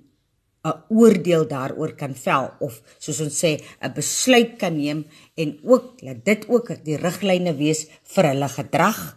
'n 0.64 0.76
oordeel 0.92 1.46
daaroor 1.48 1.94
kan 1.96 2.14
vel 2.14 2.50
of 2.60 2.82
soos 2.98 3.20
ons 3.20 3.36
sê 3.42 3.52
'n 3.80 3.94
besluit 3.94 4.58
kan 4.58 4.76
neem 4.76 5.04
en 5.36 5.58
ook 5.64 6.02
laat 6.04 6.24
dit 6.24 6.42
ook 6.48 6.84
die 6.84 6.96
riglyne 6.96 7.54
wees 7.56 7.86
vir 8.14 8.24
hulle 8.32 8.48
gedrag 8.48 9.16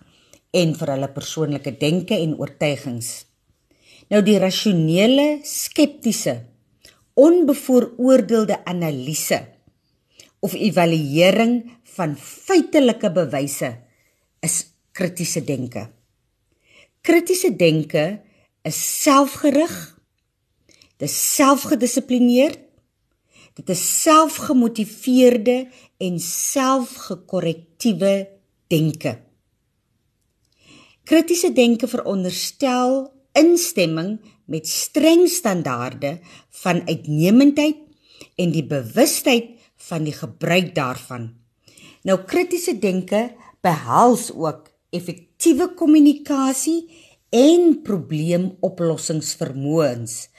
en 0.54 0.76
vir 0.76 0.88
hulle 0.94 1.10
persoonlike 1.10 1.78
denke 1.80 2.16
en 2.16 2.38
oortuigings. 2.40 3.26
Nou 4.10 4.22
die 4.22 4.40
rasionele, 4.40 5.40
skeptiese, 5.44 6.46
onbevooroordeelde 7.14 8.66
analise 8.66 9.40
of 10.40 10.54
evaluering 10.54 11.72
van 11.96 12.16
feitelike 12.18 13.12
bewyse 13.12 13.70
is 14.42 14.66
kritiese 14.92 15.44
denke. 15.46 15.88
Kritiese 17.02 17.56
denke 17.56 18.22
is 18.64 18.78
selfgerig, 19.04 19.93
dit 21.04 21.12
is 21.12 21.36
selfgedissiplineerd, 21.36 22.60
dit 23.60 23.68
is 23.70 24.02
selfgemotiveerde 24.02 25.68
en 26.00 26.20
selfgekorrektiewe 26.24 28.30
denke. 28.72 29.20
Kritiese 31.04 31.52
denke 31.54 31.88
veronderstel 31.92 33.12
instemming 33.36 34.24
met 34.48 34.68
streng 34.68 35.28
standaarde 35.28 36.20
van 36.64 36.88
uitnemendheid 36.88 37.76
en 38.40 38.52
die 38.56 38.64
bewustheid 38.64 39.60
van 39.90 40.08
die 40.08 40.16
gebruik 40.16 40.72
daarvan. 40.76 41.36
Nou 42.08 42.24
kritiese 42.24 42.80
denke 42.80 43.36
behels 43.60 44.32
ook 44.32 44.72
effektiewe 44.96 45.74
kommunikasie 45.76 46.88
en 47.34 47.82
probleemoplossingsvermoëns 47.84 50.30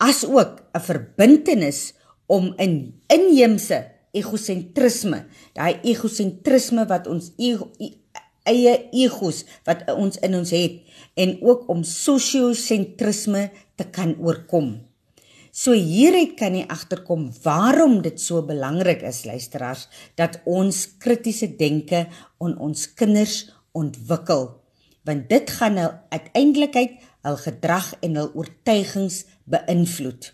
asook 0.00 0.64
'n 0.74 0.80
verbintenis 0.80 1.94
om 2.26 2.54
in 2.56 3.00
inheemse 3.06 3.78
egosentrisme, 4.12 5.26
daai 5.54 5.78
egosentrisme 5.82 6.86
wat 6.86 7.06
ons 7.06 7.32
ego, 7.38 7.70
eie 8.48 8.74
egos 8.92 9.44
wat 9.66 9.84
ons 9.92 10.18
in 10.24 10.34
ons 10.34 10.50
het 10.50 10.80
en 11.14 11.36
ook 11.42 11.68
om 11.68 11.82
sosiosentrisme 11.84 13.50
te 13.76 13.84
kan 13.84 14.16
oorkom. 14.18 14.80
So 15.50 15.74
hieruit 15.74 16.36
kan 16.38 16.54
jy 16.54 16.64
agterkom 16.70 17.28
waarom 17.42 18.00
dit 18.02 18.20
so 18.22 18.42
belangrik 18.46 19.02
is 19.02 19.24
luisteraars 19.26 19.88
dat 20.14 20.40
ons 20.46 20.86
kritiese 20.98 21.50
denke 21.58 22.06
on 22.38 22.56
ons 22.58 22.86
kinders 22.94 23.50
ontwikkel 23.72 24.60
want 25.08 25.28
dit 25.30 25.50
gaan 25.56 25.78
nou 25.78 25.88
uiteindelikheid 26.12 26.98
hul 27.26 27.36
gedrag 27.36 27.94
en 28.04 28.16
hul 28.16 28.30
oortuigings 28.34 29.24
beïnvloed. 29.44 30.32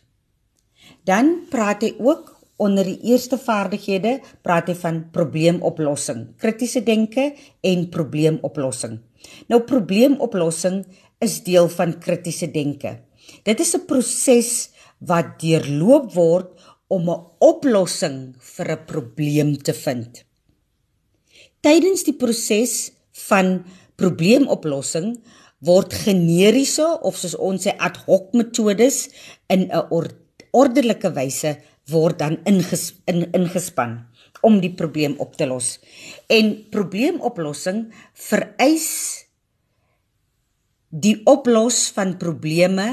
Dan 1.07 1.47
praat 1.51 1.83
hy 1.83 1.95
ook 1.99 2.37
onder 2.57 2.87
die 2.89 3.13
eerste 3.13 3.39
vaardighede 3.39 4.21
praat 4.43 4.71
hy 4.71 4.77
van 4.81 5.03
probleemoplossing, 5.13 6.23
kritiese 6.41 6.83
denke 6.87 7.35
en 7.61 7.89
probleemoplossing. 7.93 9.01
Nou 9.51 9.61
probleemoplossing 9.69 10.85
is 11.23 11.41
deel 11.45 11.69
van 11.73 11.97
kritiese 12.01 12.49
denke. 12.53 12.99
Dit 13.45 13.61
is 13.61 13.75
'n 13.75 13.87
proses 13.87 14.71
wat 14.99 15.41
deurloop 15.41 16.15
word 16.15 16.53
om 16.89 17.11
'n 17.11 17.25
oplossing 17.39 18.35
vir 18.39 18.67
'n 18.73 18.85
probleem 18.87 19.57
te 19.57 19.73
vind. 19.73 20.25
Tydens 21.61 22.05
die 22.05 22.15
proses 22.15 22.93
van 23.13 23.65
probleemoplossing 23.97 25.17
word 25.67 25.95
generiese 26.05 26.87
of 27.03 27.19
soos 27.19 27.37
ons 27.49 27.67
sê 27.67 27.75
ad 27.79 27.97
hoc 28.07 28.33
metodes 28.39 29.09
in 29.53 29.69
'n 29.69 29.83
ordelike 30.53 31.11
wyse 31.19 31.57
word 31.91 32.19
dan 32.19 32.39
inges, 32.45 32.95
in, 33.07 33.27
ingespan 33.33 34.07
om 34.43 34.61
die 34.61 34.73
probleem 34.75 35.17
op 35.23 35.37
te 35.37 35.47
los. 35.47 35.79
En 36.29 36.69
probleemoplossing 36.71 37.93
vereis 38.13 38.89
die 40.91 41.19
oplos 41.27 41.91
van 41.97 42.17
probleme 42.17 42.87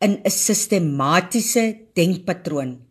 in 0.00 0.20
'n 0.24 0.30
sistematiese 0.30 1.64
denkpatroon. 1.94 2.82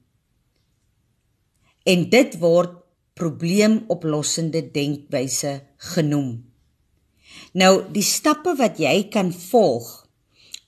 En 1.85 2.09
dit 2.09 2.39
word 2.39 2.71
probleemoplossende 3.13 4.71
denkwyse 4.71 5.61
genoem. 5.77 6.54
Nou 7.55 7.85
die 7.87 8.03
stappe 8.03 8.51
wat 8.59 8.81
jy 8.83 9.07
kan 9.07 9.29
volg 9.31 9.87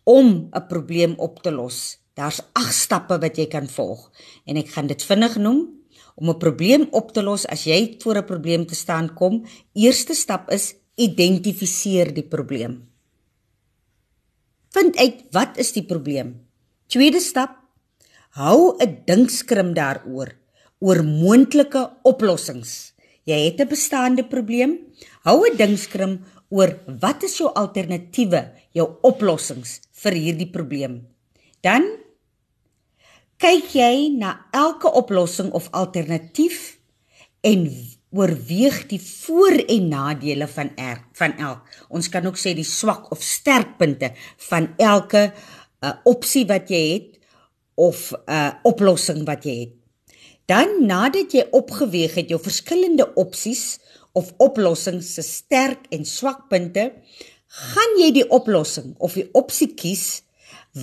om 0.07 0.47
'n 0.55 0.67
probleem 0.67 1.13
op 1.19 1.43
te 1.43 1.51
los. 1.51 1.99
Daar's 2.15 2.41
8 2.53 2.73
stappe 2.73 3.19
wat 3.19 3.37
jy 3.37 3.47
kan 3.47 3.67
volg 3.67 4.11
en 4.45 4.55
ek 4.57 4.69
gaan 4.69 4.87
dit 4.87 5.03
vinnig 5.03 5.35
noem 5.35 5.67
om 6.15 6.29
'n 6.29 6.37
probleem 6.39 6.87
op 6.91 7.11
te 7.13 7.21
los 7.21 7.45
as 7.45 7.63
jy 7.63 7.97
voor 7.99 8.17
'n 8.17 8.25
probleem 8.25 8.65
te 8.65 8.75
staan 8.75 9.13
kom. 9.13 9.45
Eerste 9.73 10.13
stap 10.13 10.49
is 10.51 10.75
identifiseer 10.95 12.13
die 12.13 12.27
probleem. 12.27 12.87
Vind 14.69 14.97
uit 14.97 15.23
wat 15.31 15.57
is 15.57 15.71
die 15.71 15.85
probleem? 15.85 16.47
Tweede 16.87 17.19
stap: 17.19 17.51
hou 18.29 18.77
'n 18.79 19.03
dinkskrim 19.05 19.73
daaroor 19.73 20.35
oor 20.79 21.03
moontlike 21.03 21.91
oplossings. 22.03 22.93
Jy 23.27 23.45
het 23.45 23.59
'n 23.59 23.67
bestaande 23.67 24.23
probleem, 24.23 24.79
hou 25.23 25.45
'n 25.45 25.57
dinkskrim 25.57 26.23
oor 26.49 26.73
wat 27.01 27.23
is 27.27 27.37
jou 27.41 27.49
alternatiewe, 27.51 28.41
jou 28.71 28.87
oplossings 29.07 29.79
vir 30.03 30.17
hierdie 30.17 30.49
probleem. 30.51 31.01
Dan 31.65 31.85
kyk 33.41 33.73
jy 33.75 34.09
na 34.17 34.47
elke 34.55 34.89
oplossing 34.89 35.51
of 35.57 35.69
alternatief 35.71 36.77
en 37.45 37.67
oorweeg 38.17 38.87
die 38.87 39.01
voor- 39.01 39.65
en 39.67 39.87
nadele 39.87 40.47
van 40.47 40.71
er, 40.75 41.03
van 41.13 41.37
elk. 41.37 41.61
Ons 41.89 42.09
kan 42.09 42.25
ook 42.25 42.37
sê 42.37 42.55
die 42.55 42.65
swak 42.65 43.11
of 43.11 43.21
sterkpunte 43.21 44.13
van 44.49 44.73
elke 44.77 45.31
uh, 45.83 45.91
opsie 46.03 46.45
wat 46.47 46.69
jy 46.69 46.83
het 46.93 47.19
of 47.75 48.11
'n 48.11 48.31
uh, 48.31 48.51
oplossing 48.63 49.25
wat 49.25 49.43
jy 49.43 49.59
het. 49.59 49.73
Dan 50.45 50.85
nadat 50.87 51.31
jy 51.31 51.43
opgeweeg 51.51 52.15
het 52.15 52.29
jou 52.29 52.39
verskillende 52.41 53.13
opsies 53.13 53.79
of 54.17 54.33
oplossings 54.43 55.13
se 55.17 55.25
sterk 55.25 55.85
en 55.93 56.05
swak 56.07 56.47
punte, 56.51 56.89
gaan 57.47 57.99
jy 58.01 58.11
die 58.19 58.27
oplossing 58.33 58.95
of 59.03 59.15
die 59.17 59.27
opsie 59.37 59.69
kies 59.77 60.23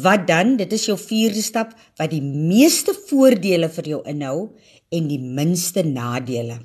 wat 0.05 0.27
dan 0.27 0.57
dit 0.59 0.73
is 0.75 0.87
jou 0.89 0.97
vierde 0.99 1.43
stap 1.45 1.75
wat 2.01 2.11
die 2.11 2.23
meeste 2.25 2.95
voordele 3.09 3.69
vir 3.77 3.91
jou 3.95 4.01
inhou 4.11 4.39
en 4.95 5.11
die 5.11 5.21
minste 5.21 5.85
nadele. 5.87 6.61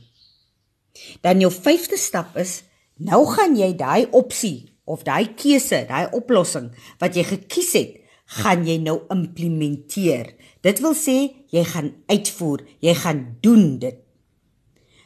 Dan 1.23 1.41
jou 1.43 1.51
vyfde 1.53 1.99
stap 1.99 2.37
is 2.39 2.61
nou 2.97 3.23
gaan 3.29 3.55
jy 3.57 3.73
daai 3.77 4.09
opsie 4.15 4.69
of 4.89 5.05
daai 5.05 5.35
keuse, 5.37 5.83
daai 5.89 6.09
oplossing 6.17 6.71
wat 7.01 7.17
jy 7.17 7.25
gekies 7.27 7.73
het, 7.77 7.97
gaan 8.39 8.65
jy 8.65 8.77
nou 8.81 8.99
implementeer. 9.13 10.33
Dit 10.65 10.81
wil 10.85 10.95
sê 10.97 11.17
jy 11.53 11.63
gaan 11.65 11.93
uitvoer, 12.09 12.65
jy 12.81 12.95
gaan 12.97 13.23
doen 13.45 13.77
dit. 13.81 14.01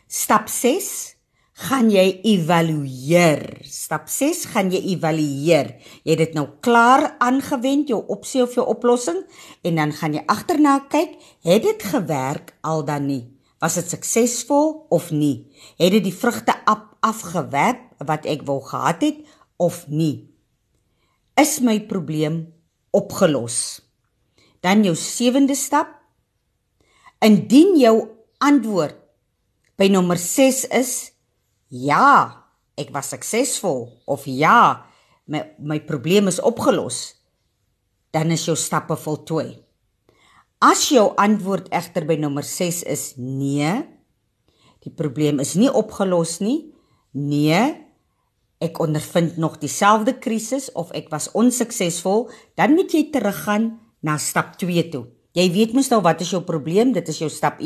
Stap 0.08 0.50
6 0.52 1.14
gaan 1.54 1.92
jy 1.94 2.20
evalueer. 2.26 3.62
Stap 3.70 4.10
6 4.10 4.48
gaan 4.54 4.72
jy 4.74 4.82
evalueer. 4.96 5.76
Jy 6.02 6.16
het 6.16 6.22
dit 6.26 6.34
nou 6.38 6.48
klaar 6.66 7.14
aangewend 7.22 7.92
jou 7.94 8.02
opsie 8.10 8.42
of 8.42 8.56
jou 8.58 8.66
oplossing 8.66 9.22
en 9.62 9.78
dan 9.78 9.94
gaan 9.94 10.18
jy 10.18 10.24
agterna 10.26 10.80
kyk, 10.90 11.14
het 11.46 11.64
dit 11.64 11.86
gewerk 11.94 12.56
al 12.66 12.82
dan 12.86 13.06
nie? 13.08 13.24
Was 13.62 13.78
dit 13.80 13.94
suksesvol 13.94 14.90
of 14.92 15.12
nie? 15.14 15.46
Het 15.78 15.94
dit 15.94 16.10
die 16.10 16.16
vrugte 16.16 16.58
af, 16.68 16.90
afgewerp 17.06 17.86
wat 18.04 18.26
ek 18.26 18.44
wou 18.50 18.60
gehad 18.66 19.06
het 19.06 19.22
of 19.62 19.86
nie? 19.88 20.34
Is 21.40 21.62
my 21.62 21.78
probleem 21.86 22.48
opgelos? 22.92 23.80
Dan 24.64 24.84
jou 24.84 24.96
sewende 24.98 25.56
stap. 25.56 25.88
Indien 27.24 27.78
jou 27.80 27.96
antwoord 28.44 28.98
by 29.80 29.88
nommer 29.92 30.20
6 30.20 30.66
is 30.76 31.13
ja, 31.74 32.46
ek 32.78 32.94
was 32.94 33.12
suksesvol 33.14 33.88
of 34.10 34.28
ja, 34.30 34.86
my 35.26 35.42
my 35.58 35.80
probleem 35.88 36.30
is 36.30 36.42
opgelos, 36.44 37.16
dan 38.14 38.34
is 38.34 38.46
jou 38.46 38.56
stappe 38.60 38.96
voltooi. 39.00 39.58
As 40.64 40.86
jou 40.94 41.10
antwoord 41.20 41.72
egter 41.76 42.06
by 42.08 42.16
nommer 42.22 42.46
6 42.46 42.84
is 42.88 43.14
nee, 43.18 43.74
die 44.86 44.94
probleem 44.94 45.42
is 45.44 45.56
nie 45.60 45.72
opgelos 45.72 46.38
nie. 46.44 46.72
Nee, 47.14 47.64
ek 48.64 48.80
ondervind 48.84 49.36
nog 49.42 49.58
dieselfde 49.60 50.16
krisis 50.24 50.70
of 50.80 50.94
ek 50.96 51.10
was 51.12 51.32
onsuksesvol, 51.36 52.30
dan 52.56 52.78
moet 52.78 52.94
jy 52.96 53.10
teruggaan 53.12 53.74
na 54.06 54.16
stap 54.22 54.56
2 54.62 54.88
toe. 54.94 55.06
Jy 55.34 55.50
weet 55.52 55.74
mos 55.74 55.90
nou 55.90 56.00
wat 56.06 56.22
is 56.22 56.32
jou 56.32 56.44
probleem? 56.46 56.94
Dit 56.94 57.10
is 57.10 57.20
jou 57.20 57.30
stap 57.34 57.60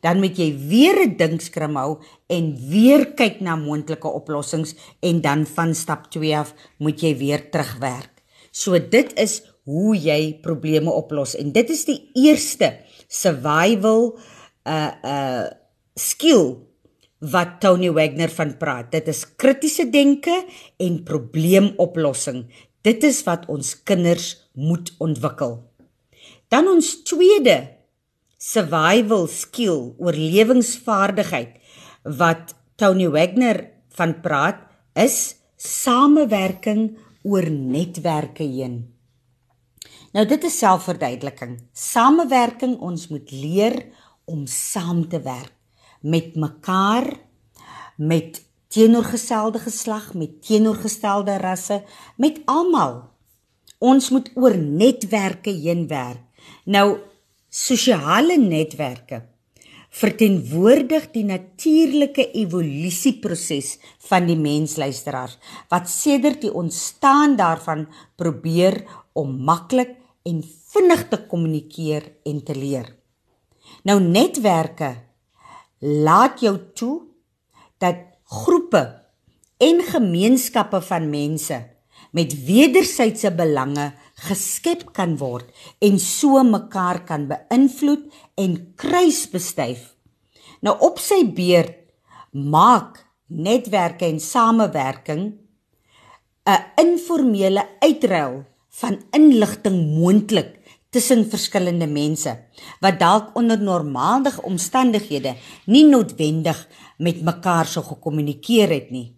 dan 0.00 0.20
moet 0.20 0.38
jy 0.38 0.50
weer 0.68 1.06
'n 1.06 1.16
dinkskrim 1.16 1.76
hou 1.76 1.98
en 2.26 2.56
weer 2.70 3.14
kyk 3.14 3.40
na 3.40 3.56
moontlike 3.56 4.08
oplossings 4.08 4.74
en 5.00 5.20
dan 5.20 5.46
van 5.46 5.74
stap 5.74 6.10
2 6.10 6.36
af 6.36 6.54
moet 6.78 7.00
jy 7.00 7.16
weer 7.16 7.50
terugwerk. 7.50 8.22
So 8.50 8.78
dit 8.78 9.18
is 9.18 9.42
hoe 9.64 9.96
jy 9.96 10.38
probleme 10.42 10.90
oplos 10.90 11.34
en 11.34 11.52
dit 11.52 11.70
is 11.70 11.84
die 11.84 12.10
eerste 12.14 12.78
survival 13.08 14.18
uh 14.66 14.92
uh 15.04 15.46
skill 15.94 16.56
wat 17.32 17.60
Tony 17.60 17.90
Wagner 17.92 18.28
van 18.28 18.56
praat. 18.58 18.90
Dit 18.92 19.08
is 19.08 19.24
kritiese 19.36 19.86
denke 19.90 20.44
en 20.76 21.02
probleemoplossing. 21.06 22.44
Dit 22.84 23.04
is 23.04 23.22
wat 23.24 23.46
ons 23.48 23.70
kinders 23.82 24.50
moet 24.52 24.92
ontwikkel. 24.98 25.62
Dan 26.52 26.68
ons 26.68 26.90
tweede 27.08 27.56
survival 28.44 29.26
skill, 29.30 29.94
oorlewingsvaardigheid 29.96 31.56
wat 32.18 32.52
Tony 32.76 33.08
Wagner 33.08 33.62
van 33.96 34.18
praat, 34.20 34.60
is 34.92 35.36
samewerking 35.56 36.98
oor 37.24 37.46
netwerke 37.48 38.44
heen. 38.44 38.82
Nou 40.14 40.26
dit 40.28 40.44
is 40.46 40.58
selfverduideliking. 40.60 41.56
Samewerking, 41.72 42.76
ons 42.84 43.08
moet 43.10 43.32
leer 43.32 43.80
om 44.30 44.44
saam 44.46 45.06
te 45.08 45.20
werk 45.24 45.52
met 46.04 46.34
mekaar, 46.36 47.06
met 47.96 48.42
teenoorgestelde 48.68 49.62
geslag, 49.64 50.10
met 50.14 50.42
teenoorgestelde 50.44 51.38
rasse, 51.40 51.80
met 52.20 52.42
almal. 52.44 53.06
Ons 53.80 54.10
moet 54.12 54.28
oor 54.36 54.56
netwerke 54.58 55.54
heen 55.64 55.86
werk. 55.88 56.20
Nou 56.68 56.98
Sosiale 57.54 58.34
netwerke 58.34 59.20
verteenwoordig 59.94 61.04
die 61.12 61.22
natuurlike 61.22 62.24
evolusieproses 62.34 63.76
van 64.08 64.26
die 64.26 64.34
mensluisteraars 64.34 65.36
wat 65.70 65.86
sedert 65.86 66.40
die 66.42 66.50
ontstaan 66.50 67.36
daarvan 67.38 67.84
probeer 68.18 68.80
om 69.14 69.36
maklik 69.46 69.92
en 70.26 70.42
vinnig 70.74 71.04
te 71.12 71.20
kommunikeer 71.30 72.08
en 72.26 72.42
te 72.42 72.58
leer. 72.58 72.90
Nou 73.86 74.00
netwerke 74.02 74.90
laat 75.78 76.42
jou 76.42 76.56
toe 76.74 76.96
dat 77.78 78.02
groepe 78.42 78.82
en 79.62 79.84
gemeenskappe 79.94 80.82
van 80.90 81.06
mense 81.06 81.60
met 82.10 82.34
wederwysige 82.50 83.30
belange 83.30 83.92
geskep 84.14 84.92
kan 84.94 85.16
word 85.18 85.50
en 85.82 85.98
so 85.98 86.42
mekaar 86.46 87.02
kan 87.08 87.26
beïnvloed 87.30 88.06
en 88.40 88.56
kruisbestuif. 88.76 89.94
Nou 90.62 90.76
op 90.80 91.00
sy 91.02 91.24
beurt 91.34 91.80
maak 92.32 93.02
netwerke 93.26 94.06
en 94.06 94.20
samewerking 94.20 95.34
'n 96.46 96.62
informele 96.76 97.62
uitruil 97.80 98.44
van 98.68 99.02
inligting 99.10 99.98
moontlik 99.98 100.60
tussen 100.90 101.24
verskillende 101.30 101.86
mense 101.86 102.32
wat 102.80 102.98
dalk 103.00 103.34
onder 103.34 103.58
normale 103.58 104.32
omstandighede 104.42 105.34
nie 105.66 105.86
noodwendig 105.86 106.68
met 106.98 107.22
mekaar 107.22 107.66
sou 107.66 107.84
gekommunikeer 107.84 108.68
het 108.68 108.90
nie. 108.90 109.14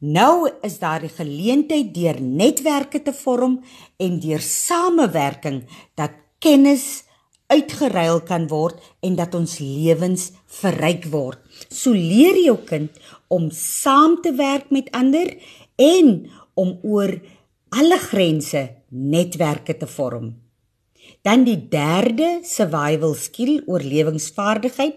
Nou 0.00 0.48
is 0.64 0.78
daar 0.80 1.02
die 1.04 1.12
geleentheid 1.12 1.92
deur 1.92 2.16
netwerke 2.24 3.02
te 3.04 3.12
vorm 3.12 3.58
en 4.00 4.16
deur 4.20 4.40
samewerking 4.40 5.66
dat 5.94 6.16
kennis 6.40 7.04
uitgeruil 7.52 8.22
kan 8.24 8.46
word 8.48 8.80
en 9.04 9.18
dat 9.18 9.34
ons 9.36 9.58
lewens 9.60 10.30
verryk 10.60 11.04
word. 11.12 11.42
So 11.68 11.92
leer 11.92 12.38
jou 12.40 12.56
kind 12.64 12.96
om 13.28 13.50
saam 13.52 14.16
te 14.24 14.32
werk 14.38 14.70
met 14.72 14.88
ander 14.96 15.34
en 15.76 16.30
om 16.56 16.78
oor 16.80 17.18
alle 17.68 17.98
grense 18.00 18.70
netwerke 18.88 19.76
te 19.76 19.86
vorm. 19.86 20.32
Dan 21.20 21.44
die 21.44 21.58
derde 21.68 22.38
survival 22.46 23.12
skill 23.20 23.58
oorlewingsvaardigheid 23.68 24.96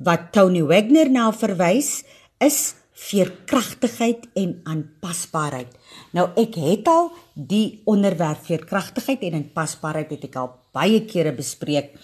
wat 0.00 0.30
Tony 0.32 0.64
Wagner 0.64 1.10
na 1.12 1.28
verwys 1.36 2.00
is 2.40 2.80
veerkragtigheid 3.02 4.28
en 4.38 4.52
aanpasbaarheid. 4.68 5.72
Nou 6.16 6.28
ek 6.38 6.58
het 6.60 6.88
al 6.90 7.10
die 7.34 7.82
onderwerp 7.90 8.44
veerkragtigheid 8.46 9.24
en 9.28 9.40
aanpasbaarheid 9.40 10.12
het 10.16 10.28
ek 10.30 10.38
al 10.40 10.52
baie 10.76 11.02
kere 11.08 11.34
bespreek 11.36 11.96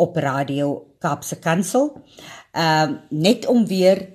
op 0.00 0.16
radio 0.16 0.72
Kaapse 1.00 1.38
Kansel. 1.42 1.92
Ehm 2.52 2.96
uh, 2.96 2.98
net 3.10 3.46
om 3.46 3.66
weer 3.66 4.08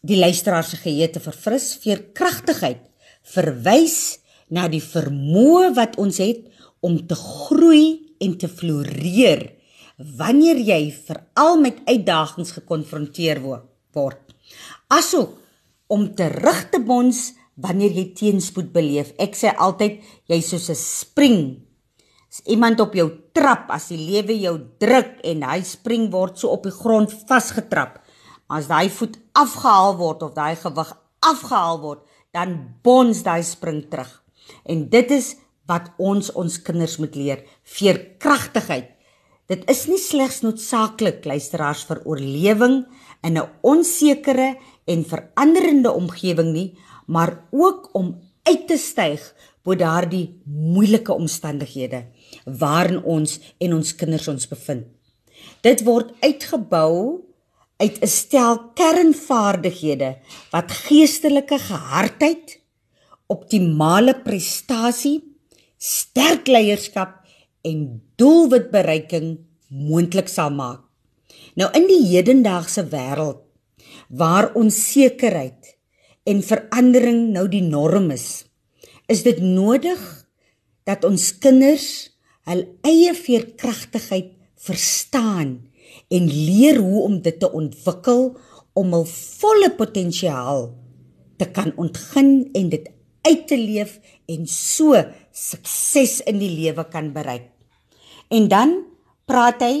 die 0.00 0.18
luisteraars 0.18 0.70
se 0.70 0.78
geheue 0.78 1.10
te 1.10 1.20
verfris, 1.20 1.74
veerkragtigheid 1.82 2.84
verwys 3.26 4.20
na 4.48 4.68
die 4.70 4.82
vermoë 4.82 5.72
wat 5.76 5.98
ons 6.00 6.20
het 6.22 6.46
om 6.80 7.00
te 7.06 7.16
groei 7.18 8.14
en 8.22 8.36
te 8.38 8.48
floreer 8.48 9.48
wanneer 9.98 10.60
jy 10.62 10.80
veral 10.94 11.58
met 11.58 11.82
uitdagings 11.88 12.54
gekonfronteer 12.60 13.40
word. 13.42 14.20
Asook 14.94 15.34
om 15.88 16.08
terug 16.14 16.68
te 16.72 16.80
bons 16.80 17.32
wanneer 17.58 17.94
jy 17.96 18.04
teenspoed 18.14 18.70
beleef. 18.74 19.12
Ek 19.18 19.34
sê 19.36 19.50
altyd 19.50 20.00
jy's 20.30 20.50
soos 20.52 20.70
'n 20.70 20.78
spring. 20.78 21.40
As 22.28 22.42
iemand 22.46 22.80
op 22.80 22.94
jou 22.94 23.08
trap, 23.32 23.70
as 23.70 23.88
die 23.88 23.98
lewe 23.98 24.36
jou 24.38 24.58
druk 24.78 25.18
en 25.24 25.42
hy 25.42 25.62
spring 25.62 26.10
word 26.12 26.38
so 26.38 26.48
op 26.48 26.62
die 26.62 26.72
grond 26.72 27.10
vasgetrap. 27.28 28.04
Maar 28.48 28.58
as 28.58 28.68
daai 28.68 28.88
voet 28.88 29.18
afgehaal 29.32 29.96
word 29.96 30.22
of 30.22 30.34
daai 30.34 30.56
gewig 30.56 30.92
afgehaal 31.20 31.80
word, 31.80 32.00
dan 32.32 32.74
bons 32.82 33.22
daai 33.22 33.42
spring 33.42 33.88
terug. 33.90 34.22
En 34.64 34.88
dit 34.88 35.10
is 35.10 35.36
wat 35.68 35.90
ons 35.98 36.30
ons 36.32 36.62
kinders 36.64 36.96
moet 36.98 37.16
leer, 37.16 37.44
veerkragtigheid. 37.64 38.94
Dit 39.48 39.64
is 39.72 39.86
nie 39.88 40.00
slegs 40.00 40.42
noodsaaklik 40.44 41.24
luisteraars 41.24 41.86
vir 41.88 42.02
oorlewing 42.04 42.84
in 43.24 43.38
'n 43.38 43.48
onsekere 43.62 44.56
en 44.88 45.04
veranderende 45.04 45.92
omgewing 45.92 46.52
nie, 46.52 46.68
maar 47.06 47.44
ook 47.50 47.88
om 47.92 48.16
uit 48.48 48.66
te 48.68 48.76
styg 48.80 49.22
bo 49.62 49.76
daardie 49.76 50.40
moeilike 50.44 51.12
omstandighede 51.12 52.06
waarin 52.60 53.02
ons 53.04 53.38
en 53.60 53.74
ons 53.76 53.94
kinders 54.00 54.28
ons 54.32 54.48
bevind. 54.48 54.86
Dit 55.62 55.84
word 55.86 56.14
uitgebou 56.24 57.24
uit 57.78 57.98
'n 58.02 58.10
stel 58.10 58.58
kernvaardighede 58.74 60.16
wat 60.50 60.72
geestelike 60.86 61.58
gehardheid, 61.58 62.58
optimale 63.26 64.14
prestasie, 64.14 65.22
sterk 65.78 66.46
leierskap 66.46 67.22
en 67.62 68.02
doelwitbereiking 68.16 69.38
moontlik 69.68 70.28
sal 70.28 70.50
maak. 70.50 70.80
Nou 71.54 71.70
in 71.74 71.86
die 71.86 72.02
hedendaagse 72.06 72.84
wêreld 72.90 73.47
waar 74.08 74.52
onsekerheid 74.56 75.76
en 76.28 76.42
verandering 76.44 77.28
nou 77.32 77.46
die 77.48 77.64
norm 77.64 78.10
is, 78.10 78.44
is 79.08 79.22
dit 79.24 79.40
nodig 79.40 80.00
dat 80.88 81.04
ons 81.04 81.30
kinders 81.40 81.88
hul 82.48 82.64
eie 82.88 83.12
veerkragtigheid 83.16 84.32
verstaan 84.58 85.58
en 86.12 86.28
leer 86.28 86.80
hoe 86.80 87.02
om 87.04 87.18
dit 87.24 87.36
te 87.40 87.48
ontwikkel 87.52 88.32
om 88.78 88.94
hul 88.96 89.06
volle 89.08 89.70
potensiaal 89.76 90.70
te 91.38 91.48
kan 91.54 91.72
ontgin 91.76 92.48
en 92.56 92.70
dit 92.72 92.88
uit 93.28 93.44
te 93.48 93.58
leef 93.58 93.98
en 94.30 94.46
so 94.48 94.96
sukses 95.32 96.18
in 96.28 96.40
die 96.40 96.50
lewe 96.50 96.84
kan 96.90 97.12
bereik. 97.12 97.50
En 98.32 98.48
dan 98.48 98.74
praat 99.28 99.62
hy 99.64 99.74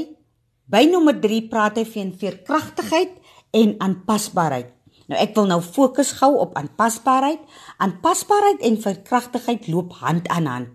by 0.68 0.84
nommer 0.90 1.16
3 1.20 1.46
praat 1.50 1.80
hy 1.80 1.86
van 1.88 2.12
veerkragtigheid 2.20 3.17
en 3.50 3.74
aanpasbaarheid. 3.78 4.72
Nou 5.08 5.20
ek 5.20 5.34
wil 5.36 5.48
nou 5.48 5.60
fokus 5.64 6.12
gou 6.20 6.34
op 6.36 6.56
aanpasbaarheid. 6.60 7.40
Aanpasbaarheid 7.78 8.60
en 8.60 8.80
verkragtigheid 8.82 9.68
loop 9.72 9.92
hand 10.02 10.28
aan 10.28 10.46
hand. 10.46 10.68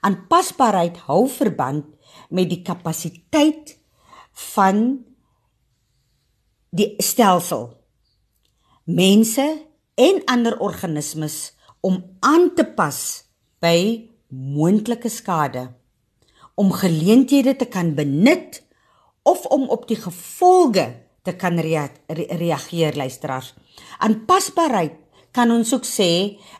Aanpasbaarheid 0.00 0.96
hou 1.06 1.28
verband 1.28 1.86
met 2.28 2.48
die 2.50 2.62
kapasiteit 2.66 3.76
van 4.54 5.04
die 6.70 6.94
stelsel 7.02 7.68
mense 8.90 9.44
en 9.94 10.22
ander 10.30 10.56
organismes 10.58 11.52
om 11.80 12.00
aan 12.20 12.50
te 12.54 12.64
pas 12.64 12.98
by 13.62 14.08
moontlike 14.30 15.10
skade 15.10 15.68
om 16.54 16.72
geleenthede 16.72 17.56
te 17.56 17.66
kan 17.66 17.94
benut 17.94 18.62
of 19.22 19.46
om 19.46 19.68
op 19.68 19.86
die 19.88 19.98
gevolge 19.98 20.86
te 21.30 21.36
kan 21.38 21.58
rea 21.62 21.86
re 22.10 22.26
reageer 22.40 22.98
luisteraars. 22.98 23.54
Aanpasbaarheid 24.02 24.98
kan 25.34 25.50
ons 25.54 25.70
ook 25.76 25.86
sê 25.86 26.10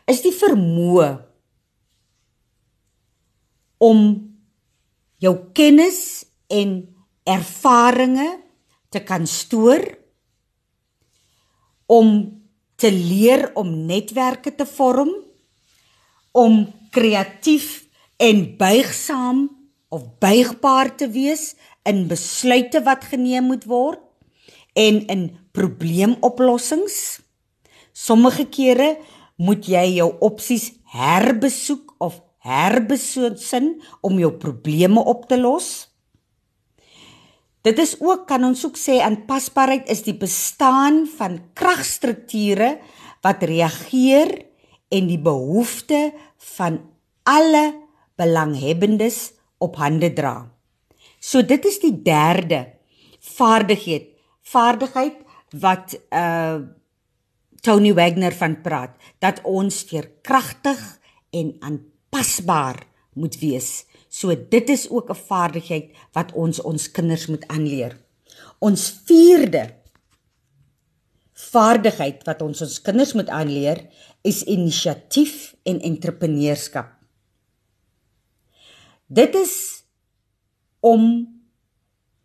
is 0.07 0.23
die 0.23 0.33
vermoë 0.35 1.09
om 3.83 4.03
jou 5.21 5.33
kennis 5.57 6.23
en 6.51 6.77
ervarings 7.27 8.39
te 8.91 9.01
kan 9.07 9.27
stoor 9.27 9.83
om 11.91 12.13
te 12.79 12.91
leer 12.91 13.49
om 13.59 13.69
netwerke 13.87 14.53
te 14.55 14.67
vorm 14.67 15.11
om 16.35 16.63
kreatief 16.91 17.87
en 18.21 18.43
buigsaam 18.59 19.43
of 19.91 20.07
buigbaar 20.23 20.93
te 20.95 21.09
wees 21.11 21.51
in 21.87 22.05
besluite 22.07 22.81
wat 22.87 23.07
geneem 23.11 23.51
moet 23.51 23.67
word 23.67 24.01
en 24.73 25.05
in 25.07 25.23
probleemoplossings. 25.51 27.21
Sommige 27.91 28.47
kere 28.49 28.95
moet 29.41 29.67
jy 29.67 29.85
jou 29.97 30.11
opsies 30.23 30.71
herbesoek 30.93 31.95
of 31.99 32.21
herbesin 32.45 33.81
om 34.01 34.19
jou 34.19 34.31
probleme 34.41 35.01
op 35.01 35.27
te 35.29 35.37
los. 35.39 35.91
Dit 37.61 37.77
is 37.77 37.93
ook 38.01 38.25
kan 38.29 38.43
ons 38.47 38.63
ook 38.65 38.77
sê 38.79 38.97
aanpasbaarheid 39.05 39.89
is 39.93 40.01
die 40.07 40.17
bestaan 40.17 41.03
van 41.05 41.37
kragstrukture 41.53 42.79
wat 43.21 43.43
reageer 43.45 44.33
en 44.89 45.07
die 45.07 45.21
behoefte 45.21 46.09
van 46.57 46.81
alle 47.29 47.65
belanghebbendes 48.17 49.37
op 49.61 49.77
hande 49.77 50.09
dra. 50.13 50.49
So 51.21 51.45
dit 51.45 51.65
is 51.69 51.77
die 51.83 51.93
derde 52.01 52.65
vaardigheid 53.21 54.10
vaardigheid 54.51 55.17
wat 55.59 55.97
uh 56.09 56.61
Tony 57.61 57.93
Wagner 57.93 58.33
van 58.33 58.55
praat 58.61 58.95
dat 59.21 59.37
ons 59.45 59.83
veerkragtig 59.85 60.79
en 61.29 61.51
aanpasbaar 61.61 62.79
moet 63.13 63.37
wees. 63.37 63.85
So 64.09 64.33
dit 64.33 64.69
is 64.69 64.89
ook 64.89 65.09
'n 65.09 65.23
vaardigheid 65.29 65.93
wat 66.11 66.33
ons 66.33 66.61
ons 66.61 66.91
kinders 66.91 67.27
moet 67.27 67.47
aanleer. 67.47 67.97
Ons 68.59 69.01
vierde 69.05 69.77
vaardigheid 71.33 72.23
wat 72.23 72.41
ons 72.41 72.61
ons 72.61 72.81
kinders 72.81 73.13
moet 73.13 73.29
aanleer 73.29 73.87
is 74.21 74.43
inisiatief 74.43 75.55
en 75.63 75.79
entrepreneurskap. 75.79 76.93
Dit 79.07 79.35
is 79.35 79.83
om 80.79 81.27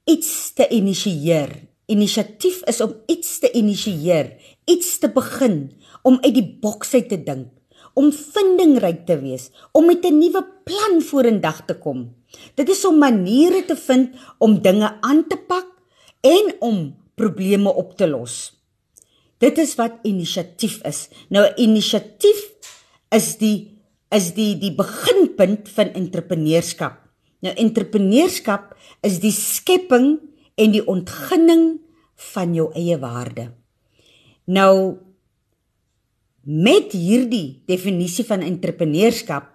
iets 0.05 0.53
te 0.53 0.69
initieer 0.69 1.67
Inisiatief 1.87 2.65
is 2.67 2.81
om 2.83 2.97
iets 3.07 3.39
te 3.39 3.51
initieer, 3.55 4.33
iets 4.67 4.99
te 4.99 5.11
begin, 5.15 5.71
om 6.03 6.19
uit 6.25 6.35
die 6.35 6.49
boks 6.63 6.95
uit 6.97 7.09
te 7.13 7.19
dink, 7.23 7.53
om 7.95 8.11
vindingryk 8.11 9.05
te 9.07 9.15
wees, 9.21 9.51
om 9.73 9.87
met 9.87 10.05
'n 10.05 10.19
nuwe 10.19 10.43
plan 10.65 11.01
vorendag 11.01 11.65
te 11.67 11.79
kom. 11.79 12.15
Dit 12.55 12.69
is 12.69 12.85
om 12.85 12.99
maniere 12.99 13.65
te 13.65 13.77
vind 13.77 14.15
om 14.39 14.61
dinge 14.63 14.99
aan 15.01 15.27
te 15.29 15.37
pak 15.37 15.67
en 16.21 16.55
om 16.59 16.97
probleme 17.15 17.75
op 17.75 17.97
te 17.97 18.09
los. 18.09 18.53
Dit 19.39 19.59
is 19.59 19.75
wat 19.75 20.01
inisiatief 20.03 20.81
is. 20.85 21.09
Nou 21.29 21.45
inisiatief 21.57 22.53
is 23.13 23.37
die 23.37 23.77
is 24.11 24.33
die 24.35 24.55
die 24.59 24.75
beginpunt 24.75 25.69
van 25.69 25.93
entrepreneurskap. 25.93 26.99
Nou 27.41 27.55
entrepreneurskap 27.55 28.77
is 29.03 29.19
die 29.21 29.33
skepping 29.33 30.19
en 30.57 30.73
die 30.73 30.85
ontginning 30.89 31.79
van 32.33 32.55
jou 32.57 32.71
eie 32.75 32.97
waarde. 32.99 33.51
Nou 34.47 34.99
met 36.47 36.93
hierdie 36.95 37.63
definisie 37.67 38.25
van 38.25 38.45
entrepreneurskap 38.47 39.51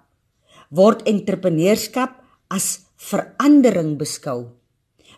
word 0.76 1.06
entrepreneurskap 1.08 2.18
as 2.52 2.84
verandering 3.00 3.96
beskou 4.00 4.52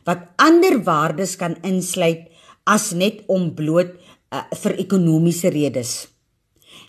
wat 0.08 0.28
ander 0.42 0.80
waardes 0.86 1.36
kan 1.40 1.56
insluit 1.66 2.30
as 2.70 2.92
net 2.96 3.24
om 3.32 3.52
bloot 3.56 3.94
uh, 3.96 4.44
vir 4.64 4.78
ekonomiese 4.84 5.52
redes. 5.54 5.94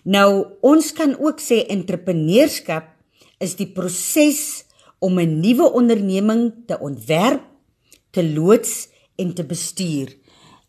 Nou 0.05 0.57
ons 0.65 0.91
kan 0.95 1.15
ook 1.17 1.41
sê 1.41 1.63
entrepreneurskap 1.71 2.91
is 3.41 3.55
die 3.59 3.67
proses 3.67 4.65
om 4.99 5.19
'n 5.19 5.41
nuwe 5.41 5.67
onderneming 5.73 6.67
te 6.67 6.77
ontwerp, 6.79 7.43
te 8.15 8.23
loods 8.23 8.87
en 9.19 9.33
te 9.35 9.43
bestuur. 9.47 10.13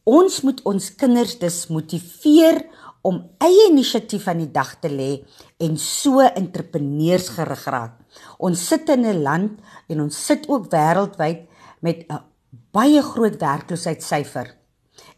Ons 0.06 0.42
moet 0.46 0.60
ons 0.66 0.90
kinders 0.98 1.38
dus 1.38 1.64
motiveer 1.70 2.64
om 3.06 3.20
eie 3.42 3.68
inisiatief 3.70 4.26
aan 4.30 4.42
die 4.42 4.52
dag 4.54 4.74
te 4.82 4.90
lê 4.90 5.10
en 5.62 5.76
so 5.78 6.22
entrepreneursgerig 6.26 7.64
raak. 7.70 7.94
Ons 8.38 8.66
sit 8.68 8.88
in 8.90 9.06
'n 9.06 9.22
land 9.22 9.60
en 9.88 10.00
ons 10.00 10.26
sit 10.26 10.48
ook 10.48 10.70
wêreldwyd 10.70 11.46
met 11.80 12.06
'n 12.10 12.22
baie 12.72 13.02
groot 13.02 13.36
werkloosheidssyfer. 13.40 14.54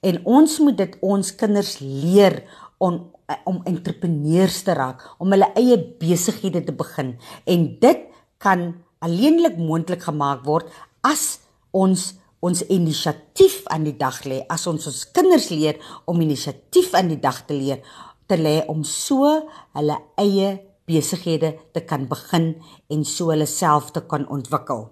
En 0.03 0.25
ons 0.25 0.59
moet 0.59 0.77
dit 0.77 0.97
ons 1.01 1.35
kinders 1.35 1.79
leer 1.81 2.45
om 2.79 3.17
om 3.45 3.61
entrepreneurs 3.65 4.63
te 4.63 4.73
raak, 4.73 5.03
om 5.19 5.31
hulle 5.31 5.53
eie 5.55 5.77
besighede 6.01 6.65
te 6.65 6.73
begin 6.73 7.19
en 7.45 7.79
dit 7.81 7.99
kan 8.39 8.75
alleenlik 9.05 9.59
moontlik 9.59 10.03
gemaak 10.03 10.47
word 10.47 10.73
as 11.05 11.41
ons 11.85 12.15
ons 12.39 12.61
inisiatief 12.71 13.65
aan 13.75 13.83
die 13.89 13.97
dag 13.99 14.21
lê 14.31 14.45
as 14.47 14.69
ons 14.71 14.85
ons 14.87 15.01
kinders 15.11 15.49
leer 15.51 15.81
om 16.07 16.21
inisiatief 16.23 16.93
aan 16.95 17.11
die 17.11 17.19
dag 17.19 17.41
te 17.49 17.57
leer 17.59 17.81
te 18.29 18.37
lê 18.39 18.61
om 18.71 18.85
so 18.87 19.27
hulle 19.75 19.97
eie 20.21 20.53
besighede 20.89 21.55
te 21.73 21.83
kan 21.85 22.07
begin 22.09 22.53
en 22.93 23.05
so 23.05 23.33
hulle 23.33 23.49
self 23.49 23.93
te 23.97 24.03
kan 24.09 24.27
ontwikkel. 24.33 24.87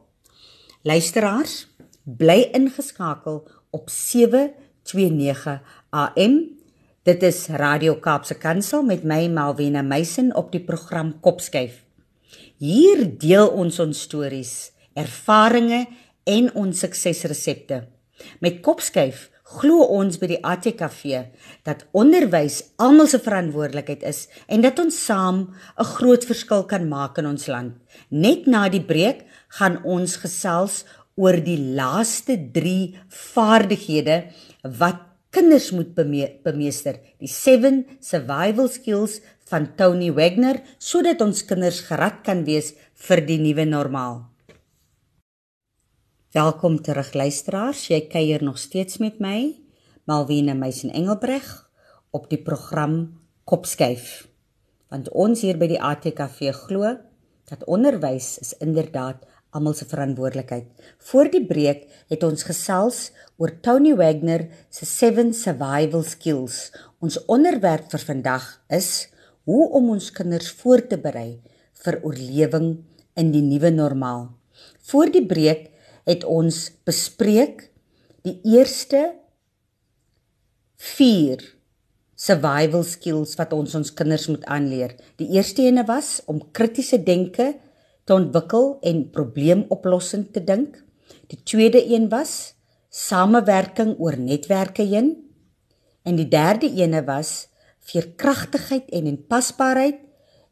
Luisteraars, 0.86 1.66
bly 2.04 2.50
ingeskakel 2.56 3.42
op 3.76 3.90
729 3.92 5.58
AM. 5.90 6.36
Dit 7.06 7.22
is 7.26 7.46
Radio 7.62 7.96
Kaapse 8.02 8.36
Kansel 8.40 8.84
met 8.86 9.04
my 9.04 9.26
Malwena 9.32 9.82
Meisen 9.82 10.32
op 10.36 10.52
die 10.52 10.62
program 10.64 11.14
Kopskyf. 11.20 11.82
Hier 12.58 13.04
deel 13.20 13.48
ons 13.52 13.78
ons 13.82 14.00
stories, 14.08 14.54
ervarings 14.96 15.92
en 16.26 16.50
ons 16.58 16.84
suksesresepte. 16.84 17.84
Met 18.42 18.60
Kopskyf 18.64 19.28
glo 19.46 19.84
ons 19.94 20.18
by 20.18 20.28
die 20.32 20.40
ATKV 20.42 21.20
dat 21.66 21.84
onderwys 21.94 22.62
almal 22.82 23.06
se 23.10 23.20
verantwoordelikheid 23.22 24.02
is 24.08 24.24
en 24.50 24.64
dat 24.64 24.80
ons 24.82 24.96
saam 25.06 25.54
'n 25.78 25.90
groot 25.96 26.24
verskil 26.26 26.66
kan 26.66 26.88
maak 26.88 27.18
in 27.18 27.26
ons 27.26 27.46
land. 27.46 27.74
Net 28.10 28.46
na 28.46 28.68
die 28.68 28.82
breek 28.82 29.26
gaan 29.48 29.82
ons 29.84 30.16
gesels 30.16 30.84
oor 31.16 31.38
die 31.40 31.58
laaste 31.78 32.36
3 32.52 32.98
vaardighede 33.08 34.24
wat 34.78 35.00
kinders 35.30 35.70
moet 35.70 35.94
bemeester, 35.94 36.96
die 37.20 37.28
7 37.28 37.84
survival 38.00 38.68
skills 38.68 39.20
van 39.50 39.76
Tony 39.76 40.10
Wagner 40.12 40.60
sodat 40.78 41.20
ons 41.20 41.44
kinders 41.44 41.80
gerad 41.80 42.24
kan 42.24 42.44
wees 42.44 42.74
vir 42.94 43.20
die 43.20 43.38
nuwe 43.38 43.64
normaal. 43.64 44.35
Welkom 46.36 46.74
terug 46.84 47.14
luisteraars, 47.16 47.86
jy 47.88 48.02
kuier 48.12 48.42
nog 48.44 48.58
steeds 48.60 48.98
met 49.00 49.22
my, 49.24 49.54
Malwena 50.04 50.52
Meisen 50.52 50.90
Engelbreg 50.92 51.46
op 52.12 52.26
die 52.28 52.36
program 52.44 52.96
Kopskyf. 53.48 54.26
Want 54.92 55.06
ons 55.16 55.40
hier 55.46 55.56
by 55.56 55.70
die 55.70 55.78
ATKV 55.80 56.50
glo 56.58 56.90
dat 57.48 57.62
onderwys 57.64 58.34
is 58.42 58.50
inderdaad 58.60 59.22
almal 59.56 59.78
se 59.78 59.88
verantwoordelikheid. 59.88 60.66
Voor 61.08 61.30
die 61.32 61.40
breek 61.40 61.86
het 62.12 62.26
ons 62.28 62.44
gesels 62.44 62.98
oor 63.40 63.54
Tony 63.64 63.94
Wagner 63.96 64.44
se 64.68 64.84
7 64.84 65.32
survival 65.32 66.04
skills. 66.04 66.58
Ons 67.00 67.16
onderwerp 67.32 67.88
vir 67.94 68.04
vandag 68.10 68.50
is 68.68 68.90
hoe 69.48 69.70
om 69.80 69.88
ons 69.94 70.10
kinders 70.12 70.52
voor 70.60 70.84
te 70.84 71.00
berei 71.00 71.38
vir 71.86 71.98
oorlewing 72.02 72.68
in 73.16 73.32
die 73.32 73.46
nuwe 73.46 73.72
normaal. 73.72 74.28
Voor 74.90 75.08
die 75.08 75.24
breek 75.24 75.72
het 76.06 76.24
ons 76.24 76.70
bespreek 76.86 77.68
die 78.26 78.38
eerste 78.46 79.16
4 80.76 81.42
survival 82.16 82.84
skills 82.86 83.34
wat 83.36 83.52
ons 83.52 83.74
ons 83.76 83.92
kinders 83.92 84.26
moet 84.30 84.44
aanleer. 84.48 84.94
Die 85.20 85.28
eerste 85.36 85.66
ene 85.66 85.84
was 85.88 86.20
om 86.30 86.40
kritiese 86.56 87.02
denke 87.02 87.52
te 88.06 88.14
ontwikkel 88.14 88.76
en 88.86 89.04
probleemoplossing 89.12 90.30
te 90.32 90.42
dink. 90.44 90.78
Die 91.28 91.42
tweede 91.42 91.82
een 91.82 92.08
was 92.08 92.54
samewerking 92.88 93.96
oor 93.98 94.16
netwerke 94.18 94.86
heen. 94.86 95.12
En 96.06 96.16
die 96.16 96.28
derde 96.30 96.70
ene 96.70 97.02
was 97.04 97.48
veerkragtigheid 97.86 98.88
en 98.94 99.10
inpasbaarheid 99.10 100.00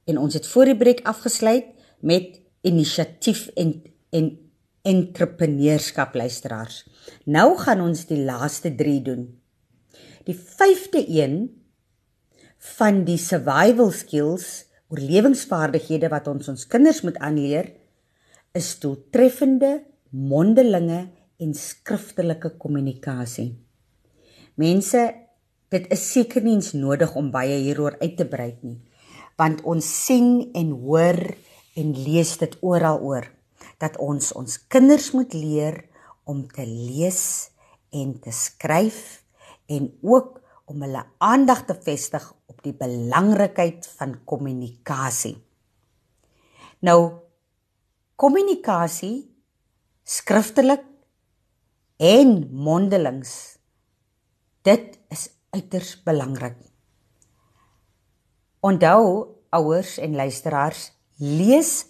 en 0.04 0.18
ons 0.20 0.34
het 0.36 0.46
voor 0.46 0.68
die 0.68 0.76
breek 0.78 1.00
afgesluit 1.08 1.70
met 2.04 2.40
inisiatief 2.62 3.48
en 3.56 3.80
en 4.14 4.43
entrepreneurskap 4.84 6.14
luisteraars. 6.18 6.82
Nou 7.24 7.54
gaan 7.60 7.82
ons 7.84 8.04
die 8.08 8.20
laaste 8.24 8.74
3 8.76 9.00
doen. 9.06 9.26
Die 10.28 10.36
5de 10.36 11.02
een 11.08 11.38
van 12.76 13.02
die 13.08 13.18
survival 13.20 13.90
skills, 13.92 14.66
oorlewingsvaardighede 14.92 16.08
wat 16.12 16.28
ons 16.30 16.48
ons 16.52 16.66
kinders 16.70 17.02
moet 17.04 17.18
aanleer, 17.24 17.72
is 18.54 18.70
doeltreffende 18.80 19.82
mondelinge 20.14 21.06
en 21.42 21.54
skriftelike 21.58 22.54
kommunikasie. 22.60 23.50
Mense 24.60 25.08
dit 25.74 25.86
is 25.92 26.04
seker 26.12 26.44
nie 26.44 26.54
eens 26.54 26.74
nodig 26.78 27.16
om 27.18 27.32
baie 27.34 27.56
hieroor 27.64 27.96
uit 28.00 28.14
te 28.20 28.28
brei 28.28 28.52
nie 28.62 28.78
want 29.40 29.64
ons 29.66 29.86
sien 30.06 30.50
en 30.54 30.70
hoor 30.84 31.18
en 31.78 31.94
lees 32.06 32.36
dit 32.38 32.52
oral 32.62 33.00
oor 33.02 33.26
dat 33.82 33.96
ons 34.02 34.32
ons 34.32 34.58
kinders 34.68 35.10
moet 35.16 35.34
leer 35.34 35.82
om 36.24 36.44
te 36.48 36.64
lees 36.66 37.50
en 37.94 38.14
te 38.20 38.32
skryf 38.34 39.24
en 39.70 39.90
ook 40.02 40.40
om 40.70 40.82
hulle 40.84 41.04
aandag 41.18 41.64
te 41.68 41.76
vestig 41.76 42.24
op 42.48 42.62
die 42.64 42.74
belangrikheid 42.76 43.86
van 43.98 44.16
kommunikasie. 44.24 45.36
Nou 46.84 47.20
kommunikasie 48.16 49.26
skriftelik 50.04 50.84
en 52.00 52.36
mondelings 52.50 53.34
dit 54.64 54.98
is 55.12 55.28
uiters 55.54 55.94
belangrik. 56.02 56.56
Onthou 58.64 59.28
ouers 59.54 59.98
en 60.00 60.16
luisteraars, 60.16 60.88
lees 61.20 61.84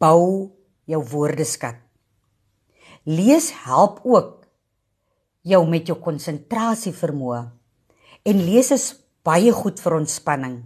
bou 0.00 0.50
jou 0.90 1.00
woordeskat. 1.12 1.80
Lees 3.04 3.50
help 3.64 4.00
ook 4.04 4.44
jou 5.44 5.60
met 5.68 5.88
jou 5.88 5.98
konsentrasie 6.00 6.94
vermoë 6.96 7.42
en 8.24 8.40
lees 8.46 8.70
is 8.72 8.86
baie 9.24 9.52
goed 9.52 9.80
vir 9.80 9.98
ontspanning. 9.98 10.56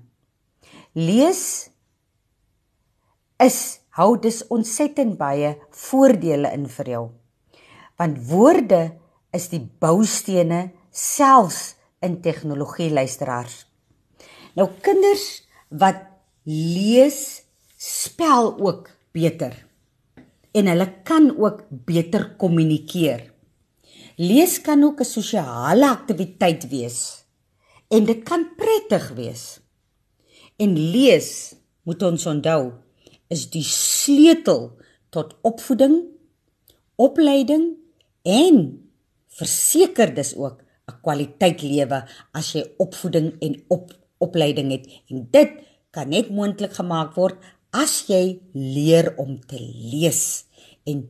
Lees 0.95 1.43
is 3.43 3.59
hou 3.99 4.15
dus 4.23 4.45
ontsettend 4.55 5.19
baie 5.19 5.57
voordele 5.75 6.51
in 6.55 6.67
vir 6.71 6.93
jou. 6.95 7.05
Want 7.99 8.21
woorde 8.31 8.83
is 9.35 9.49
die 9.51 9.63
boustene 9.83 10.69
selfs 10.95 11.75
in 12.03 12.21
tegnologie 12.23 12.91
luisteraars. 12.95 13.65
Nou 14.55 14.71
kinders 14.83 15.27
wat 15.69 16.07
lees 16.47 17.43
spel 17.79 18.55
ook 18.59 18.91
beter 19.15 19.68
en 20.53 20.67
hulle 20.67 20.89
kan 21.05 21.31
ook 21.37 21.67
beter 21.71 22.35
kommunikeer. 22.37 23.33
Lees 24.17 24.61
kan 24.61 24.83
ook 24.83 25.01
'n 25.01 25.05
sosiale 25.05 25.89
aktiwiteit 25.89 26.69
wees 26.69 27.25
en 27.89 28.05
dit 28.05 28.23
kan 28.25 28.49
prettig 28.57 29.13
wees. 29.15 29.61
En 30.57 30.73
lees 30.75 31.55
moet 31.83 32.03
ons 32.03 32.27
onthou, 32.27 32.73
is 33.29 33.51
die 33.51 33.65
sleutel 33.65 34.73
tot 35.11 35.37
opvoeding, 35.43 36.05
opleiding 36.97 37.77
en 38.23 38.57
verseker 39.29 40.15
dis 40.15 40.35
ook 40.37 40.65
'n 40.89 41.01
kwaliteit 41.03 41.63
lewe 41.63 42.03
as 42.33 42.53
jy 42.53 42.65
opvoeding 42.77 43.37
en 43.41 43.65
op 43.69 43.93
opleiding 44.19 44.71
het 44.73 44.87
en 45.09 45.29
dit 45.31 45.51
kan 45.91 46.09
net 46.09 46.31
moontlik 46.31 46.73
gemaak 46.73 47.15
word 47.15 47.37
as 47.75 48.05
jy 48.09 48.39
leer 48.55 49.13
om 49.21 49.37
te 49.41 49.59
lees 49.61 50.45
en 50.89 51.05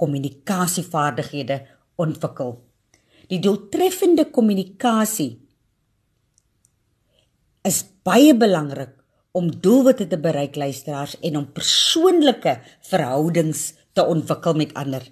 kommunikasievaardighede 0.00 1.62
ontwikkel. 2.00 2.58
Die 3.30 3.40
doeltreffende 3.40 4.26
kommunikasie 4.30 5.38
is 7.64 7.80
baie 8.04 8.34
belangrik 8.36 8.92
om 9.34 9.48
doelwitte 9.50 10.06
te 10.06 10.18
bereik 10.20 10.58
luisteraars 10.60 11.16
en 11.24 11.40
om 11.40 11.46
persoonlike 11.56 12.58
verhoudings 12.90 13.72
te 13.96 14.04
ontwikkel 14.04 14.54
met 14.60 14.74
ander. 14.78 15.06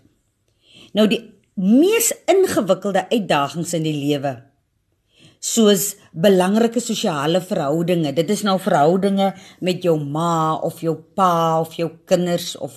Nou 0.93 1.09
die 1.09 1.23
mees 1.57 2.13
ingewikkelde 2.31 3.07
uitdagings 3.11 3.73
in 3.79 3.87
die 3.89 3.97
lewe 3.97 4.37
soos 5.43 5.97
belangrike 6.15 6.81
sosiale 6.81 7.43
verhoudinge. 7.43 8.15
Dit 8.15 8.31
is 8.31 8.45
nou 8.47 8.57
verhoudinge 8.63 9.33
met 9.61 9.83
jou 9.83 9.97
ma 9.99 10.55
of 10.63 10.81
jou 10.85 10.95
pa 11.17 11.59
of 11.61 11.75
jou 11.75 11.91
kinders 12.07 12.55
of 12.63 12.77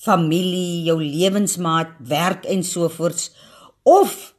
familie, 0.00 0.86
jou 0.88 0.96
lewensmaat, 0.96 1.98
werk 2.08 2.46
en 2.48 2.64
sovoorts 2.64 3.28
of 3.84 4.32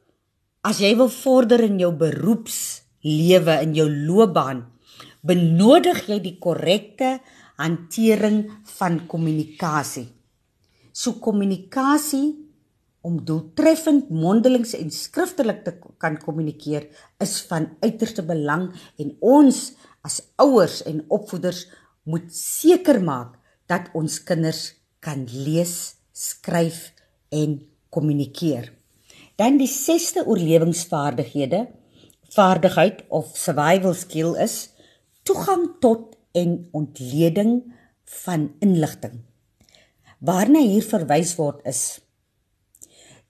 as 0.66 0.82
jy 0.82 0.96
wil 0.98 1.10
vorder 1.14 1.62
in 1.66 1.78
jou 1.82 1.92
beroepslewe 1.98 3.60
in 3.66 3.76
jou 3.78 3.88
loopbaan, 3.90 4.66
benodig 5.22 6.08
jy 6.10 6.18
die 6.22 6.38
korrekte 6.42 7.20
hantering 7.62 8.48
van 8.78 9.04
kommunikasie. 9.10 10.08
So 10.94 11.22
kommunikasie 11.22 12.51
om 13.02 13.18
doeltreffend 13.26 14.10
mondelings 14.14 14.76
en 14.78 14.92
skriftelik 14.94 15.64
te 15.66 15.74
kan 16.02 16.18
kommunikeer 16.22 16.88
is 17.24 17.40
van 17.50 17.70
uiterste 17.82 18.26
belang 18.26 18.70
en 19.02 19.16
ons 19.20 19.62
as 20.06 20.20
ouers 20.42 20.82
en 20.90 21.02
opvoeders 21.10 21.66
moet 22.10 22.30
seker 22.34 23.02
maak 23.04 23.38
dat 23.70 23.90
ons 23.98 24.18
kinders 24.28 24.74
kan 25.02 25.26
lees, 25.32 25.96
skryf 26.12 26.92
en 27.34 27.60
kommunikeer. 27.94 28.70
Dan 29.40 29.58
die 29.58 29.70
sesde 29.70 30.26
oorlewingsvaardighede, 30.28 31.66
vaardigheid 32.36 33.06
of 33.10 33.34
survival 33.38 33.96
skill 33.98 34.36
is 34.40 34.70
toegang 35.28 35.68
tot 35.82 36.16
en 36.38 36.60
ontleding 36.78 37.56
van 38.26 38.52
inligting. 38.64 39.22
Waarna 40.22 40.62
hier 40.62 40.86
verwys 40.86 41.34
word 41.40 41.66
is 41.68 42.00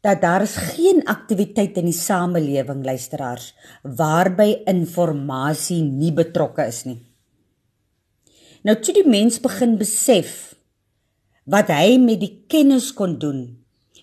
dat 0.01 0.21
daar 0.21 0.41
is 0.41 0.55
geen 0.73 1.03
aktiwiteit 1.05 1.77
in 1.77 1.85
die 1.89 1.97
samelewing 1.97 2.81
luisteraars 2.85 3.51
waarby 3.83 4.63
inligting 4.65 5.81
nie 5.85 6.13
betrokke 6.13 6.65
is 6.65 6.83
nie. 6.89 6.99
Nou 8.65 8.77
toe 8.81 8.93
die 8.97 9.07
mens 9.07 9.39
begin 9.41 9.77
besef 9.77 10.55
wat 11.49 11.69
hy 11.73 11.97
met 12.01 12.21
die 12.21 12.45
kennis 12.49 12.91
kon 12.97 13.17
doen 13.21 13.45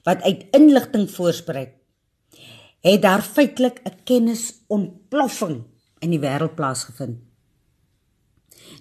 wat 0.07 0.23
uit 0.23 0.47
inligting 0.57 1.09
voorspruit 1.11 1.75
het 2.87 3.03
daar 3.03 3.23
feitelik 3.23 3.81
'n 3.85 4.05
kennisontploffing 4.05 5.65
in 5.99 6.11
die 6.11 6.21
wêreld 6.21 6.55
plaasgevind. 6.55 7.19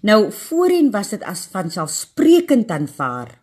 Nou 0.01 0.31
voorheen 0.31 0.91
was 0.91 1.09
dit 1.09 1.23
as 1.23 1.47
van 1.51 1.71
selfsprekend 1.71 2.69
aanvaar 2.69 3.41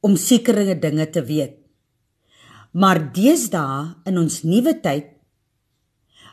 om 0.00 0.16
sekere 0.16 0.78
dinge 0.78 1.10
te 1.10 1.24
weet. 1.24 1.67
Maar 2.72 3.00
deesdae 3.12 3.94
in 4.08 4.18
ons 4.20 4.42
nuwe 4.44 4.74
tyd 4.82 5.14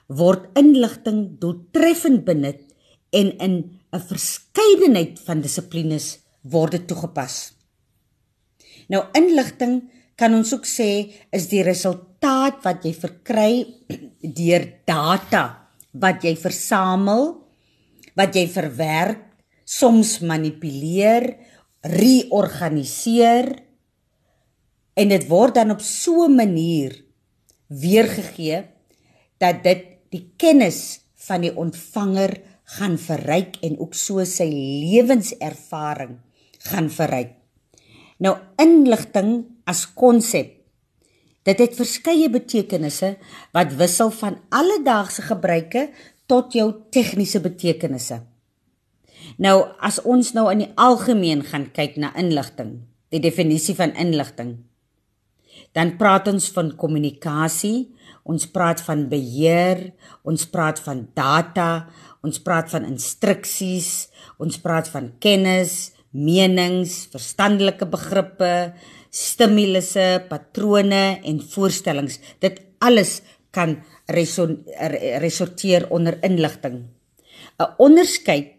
word 0.08 0.52
inligting 0.60 1.40
doeltreffend 1.42 2.26
benut 2.26 2.62
en 3.12 3.32
in 3.40 3.56
'n 3.94 4.00
verskeidenheid 4.12 5.20
van 5.26 5.42
dissiplines 5.42 6.20
word 6.42 6.72
dit 6.72 6.88
toegepas. 6.88 7.54
Nou 8.90 9.04
inligting 9.14 9.90
kan 10.16 10.34
ons 10.34 10.54
ook 10.54 10.66
sê 10.66 11.12
is 11.32 11.48
die 11.48 11.64
resultaat 11.64 12.64
wat 12.64 12.86
jy 12.86 12.94
verkry 12.94 13.66
deur 14.40 14.64
data 14.86 15.66
wat 15.96 16.24
jy 16.24 16.36
versamel, 16.36 17.48
wat 18.16 18.36
jy 18.36 18.48
verwerk, 18.52 19.22
soms 19.66 20.20
manipuleer, 20.22 21.38
reorganiseer 21.86 23.65
en 24.96 25.12
dit 25.12 25.28
word 25.28 25.58
dan 25.60 25.76
op 25.76 25.82
so 25.84 26.26
'n 26.26 26.36
manier 26.36 27.04
weergegee 27.68 28.66
dat 29.38 29.64
dit 29.64 29.84
die 30.10 30.32
kennis 30.38 31.02
van 31.28 31.42
die 31.42 31.56
ontvanger 31.56 32.42
gaan 32.78 32.98
verryk 32.98 33.60
en 33.62 33.80
ook 33.80 33.94
so 33.94 34.24
sy 34.24 34.48
lewenservaring 34.84 36.18
gaan 36.70 36.90
verryk. 36.90 37.34
Nou 38.18 38.38
inligting 38.58 39.46
as 39.66 39.86
konsep. 39.94 40.54
Dit 41.44 41.60
het 41.60 41.76
verskeie 41.76 42.30
betekenisse 42.30 43.18
wat 43.54 43.76
wissel 43.78 44.10
van 44.12 44.40
alledaagse 44.50 45.22
gebruike 45.22 45.90
tot 46.26 46.54
jou 46.54 46.72
tegniese 46.90 47.40
betekenisse. 47.40 48.22
Nou 49.38 49.68
as 49.80 50.00
ons 50.02 50.34
nou 50.34 50.48
in 50.52 50.64
die 50.64 50.72
algemeen 50.76 51.44
gaan 51.44 51.72
kyk 51.72 51.98
na 51.98 52.16
inligting, 52.16 52.80
die 53.10 53.20
definisie 53.20 53.76
van 53.76 53.94
inligting 53.94 54.58
dan 55.76 55.96
praat 56.00 56.30
ons 56.32 56.48
van 56.56 56.72
kommunikasie, 56.80 57.92
ons 58.26 58.48
praat 58.50 58.82
van 58.88 59.06
beheer, 59.12 59.92
ons 60.26 60.48
praat 60.50 60.80
van 60.82 61.04
data, 61.18 61.86
ons 62.26 62.40
praat 62.42 62.72
van 62.72 62.88
instruksies, 62.88 64.08
ons 64.42 64.58
praat 64.64 64.90
van 64.94 65.12
kennis, 65.22 65.94
menings, 66.16 67.04
verstandelike 67.12 67.86
begrippe, 67.92 68.54
stimulusse, 69.12 70.26
patrone 70.30 71.20
en 71.22 71.40
voorstellings. 71.54 72.18
Dit 72.40 72.64
alles 72.80 73.20
kan 73.56 73.78
resorteer 74.08 75.88
onder 75.92 76.18
inligting. 76.24 76.88
'n 77.60 77.72
Onderskeid 77.78 78.56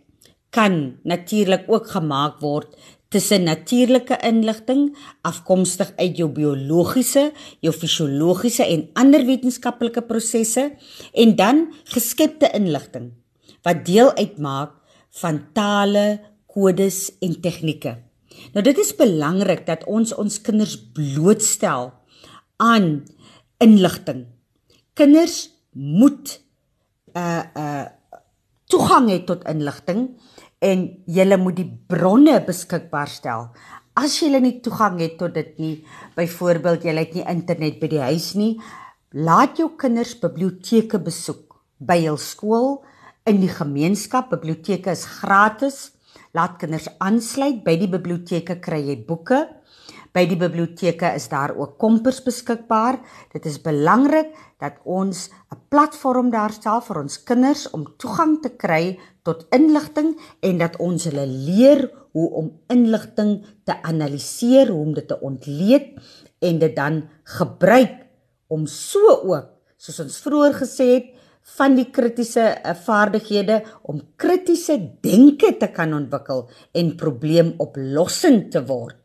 kan 0.50 0.96
natuurlik 1.02 1.64
ook 1.68 1.90
gemaak 1.90 2.40
word 2.40 2.76
tussen 3.16 3.46
natuurlike 3.48 4.18
inligting 4.28 4.90
afkomstig 5.24 5.92
uit 5.96 6.18
jou 6.20 6.28
biologiese, 6.36 7.30
jou 7.64 7.72
fisiologiese 7.72 8.66
en 8.66 8.82
ander 9.00 9.24
wetenskaplike 9.24 10.02
prosesse 10.04 10.68
en 11.16 11.32
dan 11.38 11.62
geskepte 11.94 12.50
inligting 12.56 13.14
wat 13.66 13.86
deel 13.88 14.12
uitmaak 14.14 14.76
van 15.22 15.40
tale, 15.56 16.20
kodes 16.46 17.08
en 17.24 17.32
tegnieke. 17.42 17.96
Nou 18.52 18.62
dit 18.62 18.78
is 18.78 18.92
belangrik 18.94 19.64
dat 19.66 19.86
ons 19.88 20.12
ons 20.14 20.36
kinders 20.44 20.76
blootstel 20.94 21.90
aan 22.62 22.90
inligting. 23.64 24.26
Kinders 24.94 25.48
moet 25.72 26.36
uh, 27.16 27.42
uh, 27.56 27.86
toegang 28.70 29.08
hê 29.10 29.22
tot 29.24 29.42
inligting 29.48 30.10
en 30.64 30.86
jy 31.06 31.36
moet 31.36 31.56
die 31.56 31.68
bronne 31.88 32.38
beskikbaar 32.44 33.08
stel. 33.08 33.50
As 33.96 34.18
jy 34.20 34.40
nie 34.40 34.60
toegang 34.60 34.98
het 35.00 35.16
tot 35.18 35.34
dit 35.34 35.58
nie, 35.58 35.76
byvoorbeeld 36.16 36.84
jy 36.84 36.94
het 36.96 37.14
nie 37.16 37.24
internet 37.24 37.80
by 37.80 37.88
die 37.88 38.02
huis 38.02 38.34
nie, 38.36 38.60
laat 39.12 39.56
jou 39.56 39.70
kinders 39.78 40.14
biblioteke 40.20 40.98
besoek 41.00 41.56
by 41.80 42.02
hul 42.04 42.18
skool 42.20 42.82
in 43.26 43.40
die 43.40 43.52
gemeenskap. 43.52 44.30
Biblioteke 44.30 44.92
is 44.92 45.06
gratis. 45.20 45.92
Laat 46.36 46.58
kinders 46.60 46.88
aansluit 47.00 47.62
by 47.64 47.76
die 47.80 47.88
biblioteke 47.88 48.58
kry 48.60 48.82
jy 48.90 48.98
boeke. 49.08 49.46
By 50.12 50.24
die 50.28 50.38
biblioteke 50.40 51.14
is 51.16 51.28
daar 51.28 51.52
ook 51.56 51.76
kompers 51.80 52.22
beskikbaar. 52.24 53.00
Dit 53.32 53.48
is 53.48 53.58
belangrik 53.60 54.32
dat 54.60 54.80
ons 54.84 55.28
'n 55.52 55.60
platform 55.68 56.30
daar 56.30 56.52
stel 56.52 56.80
vir 56.80 56.98
ons 57.00 57.22
kinders 57.24 57.70
om 57.70 57.84
toegang 57.96 58.40
te 58.42 58.48
kry 58.48 58.98
tot 59.26 59.44
inligting 59.54 60.14
en 60.46 60.62
dat 60.62 60.78
ons 60.82 61.08
hulle 61.10 61.26
leer 61.26 61.86
hoe 62.16 62.28
om 62.40 62.52
inligting 62.72 63.40
te 63.68 63.74
analiseer, 63.82 64.70
hoe 64.70 64.80
om 64.86 64.94
dit 64.96 65.08
te 65.08 65.18
ontleed 65.20 65.92
en 66.46 66.60
dit 66.62 66.76
dan 66.76 67.02
gebruik 67.36 68.04
om 68.52 68.66
so 68.70 69.18
ook, 69.26 69.50
soos 69.76 70.00
ons 70.06 70.18
vroeër 70.24 70.54
gesê 70.62 70.88
het, 70.94 71.12
van 71.56 71.76
die 71.78 71.86
kritiese 71.94 72.42
eh, 72.42 72.74
vaardighede 72.74 73.60
om 73.86 74.02
kritiese 74.18 74.78
denke 75.04 75.52
te 75.60 75.68
kan 75.74 75.94
ontwikkel 75.94 76.46
en 76.74 76.94
probleemoplossing 76.98 78.48
te 78.50 78.64
word. 78.66 78.98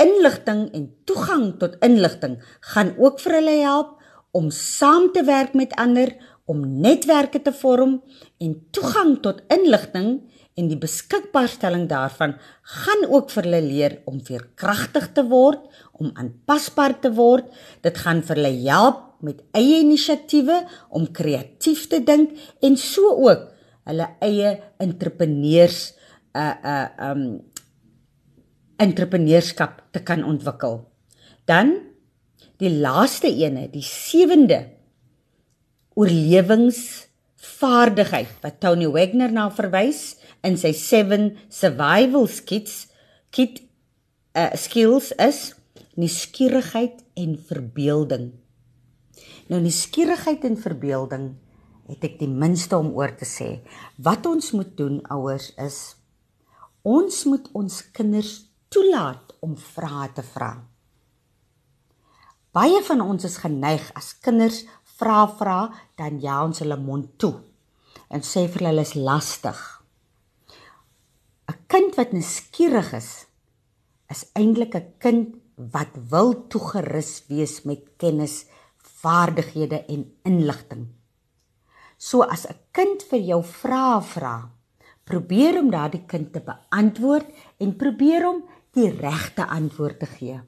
Inligting 0.00 0.70
en 0.72 0.86
toegang 1.04 1.50
tot 1.60 1.76
inligting 1.84 2.38
gaan 2.72 2.94
ook 2.96 3.20
vir 3.20 3.36
hulle 3.36 3.56
help 3.60 3.96
om 4.32 4.48
saam 4.54 5.10
te 5.12 5.24
werk 5.26 5.52
met 5.58 5.74
ander, 5.76 6.14
om 6.50 6.62
netwerke 6.82 7.40
te 7.44 7.52
vorm 7.54 8.00
en 8.42 8.56
toegang 8.74 9.18
tot 9.24 9.42
inligting 9.52 10.16
en 10.58 10.68
die 10.68 10.78
beskikbaarstelling 10.80 11.86
daarvan 11.90 12.34
gaan 12.76 13.06
ook 13.08 13.30
vir 13.32 13.46
hulle 13.46 13.60
leer 13.64 13.94
om 14.10 14.18
veerkragtig 14.24 15.12
te 15.16 15.24
word, 15.30 15.62
om 15.96 16.10
aanpasbaar 16.18 16.98
te 17.04 17.12
word. 17.16 17.46
Dit 17.84 18.00
gaan 18.02 18.24
vir 18.26 18.40
hulle 18.40 18.52
help 18.66 19.06
met 19.24 19.40
eie 19.56 19.80
inisiatiewe 19.84 20.62
om 20.96 21.06
kreatief 21.12 21.86
te 21.92 22.00
dink 22.04 22.34
en 22.64 22.76
so 22.80 23.14
ook 23.28 23.46
hulle 23.88 24.08
eie 24.24 24.56
entrepreneurs 24.82 25.92
uh 26.36 26.54
uh 26.74 26.88
um 27.10 27.24
entrepreneurskap 28.80 29.82
te 29.92 30.00
kan 30.00 30.22
ontwikkel. 30.24 30.78
Dan 31.44 31.74
die 32.62 32.70
laaste 32.80 33.28
ene, 33.28 33.66
die 33.68 33.84
sewende 33.84 34.79
oorlewingsvaardigheid 36.00 38.30
wat 38.40 38.56
Tony 38.62 38.86
Wagner 38.88 39.28
na 39.32 39.50
verwys 39.52 40.16
in 40.46 40.56
sy 40.56 40.72
7 40.76 41.36
survival 41.52 42.26
skills 42.30 42.86
kit 43.34 43.60
uh, 44.32 44.54
skills 44.56 45.12
is 45.20 45.54
nuuskierigheid 46.00 47.04
en 47.20 47.36
verbeelding. 47.44 48.32
Nou 49.50 49.60
nuuskierigheid 49.60 50.44
en 50.48 50.56
verbeelding 50.56 51.36
het 51.90 52.04
ek 52.06 52.18
die 52.22 52.30
minste 52.30 52.78
om 52.78 52.94
oor 52.96 53.12
te 53.18 53.26
sê. 53.28 53.60
Wat 54.00 54.26
ons 54.30 54.52
moet 54.56 54.76
doen 54.78 55.00
ouers 55.12 55.52
is 55.60 55.96
ons 56.86 57.24
moet 57.28 57.48
ons 57.52 57.82
kinders 57.92 58.48
toelaat 58.72 59.34
om 59.44 59.56
vrae 59.58 60.08
te 60.16 60.22
vra. 60.24 60.64
Baie 62.56 62.80
van 62.82 63.00
ons 63.04 63.24
is 63.28 63.36
geneig 63.38 63.92
as 63.98 64.14
kinders 64.24 64.64
vra 65.00 65.26
vra 65.40 65.60
dan 65.96 66.20
ja 66.20 66.44
ons 66.44 66.62
hulle 66.62 66.76
mond 66.76 67.18
toe 67.18 67.34
en 68.10 68.22
sê 68.26 68.46
vir 68.50 68.68
hulle 68.68 68.84
is 68.86 68.94
lastig. 68.94 69.58
'n 71.50 71.58
Kind 71.72 71.96
wat 71.98 72.12
nuuskierig 72.12 72.92
is 73.02 73.10
is 74.10 74.22
eintlik 74.34 74.74
'n 74.74 74.88
kind 74.98 75.28
wat 75.74 75.92
wil 76.12 76.32
toegerus 76.48 77.12
wees 77.28 77.62
met 77.68 77.82
kennis, 78.00 78.46
vaardighede 79.02 79.84
en 79.88 80.02
inligting. 80.24 80.88
So 81.98 82.22
as 82.22 82.46
'n 82.46 82.58
kind 82.72 83.02
vir 83.02 83.20
jou 83.20 83.42
vra 83.42 84.00
vra, 84.00 84.50
probeer 85.04 85.58
om 85.58 85.70
daardie 85.70 86.06
kind 86.06 86.32
te 86.32 86.40
beantwoord 86.40 87.26
en 87.58 87.76
probeer 87.76 88.28
om 88.28 88.44
die 88.72 88.90
regte 88.90 89.46
antwoord 89.46 89.98
te 89.98 90.06
gee. 90.06 90.40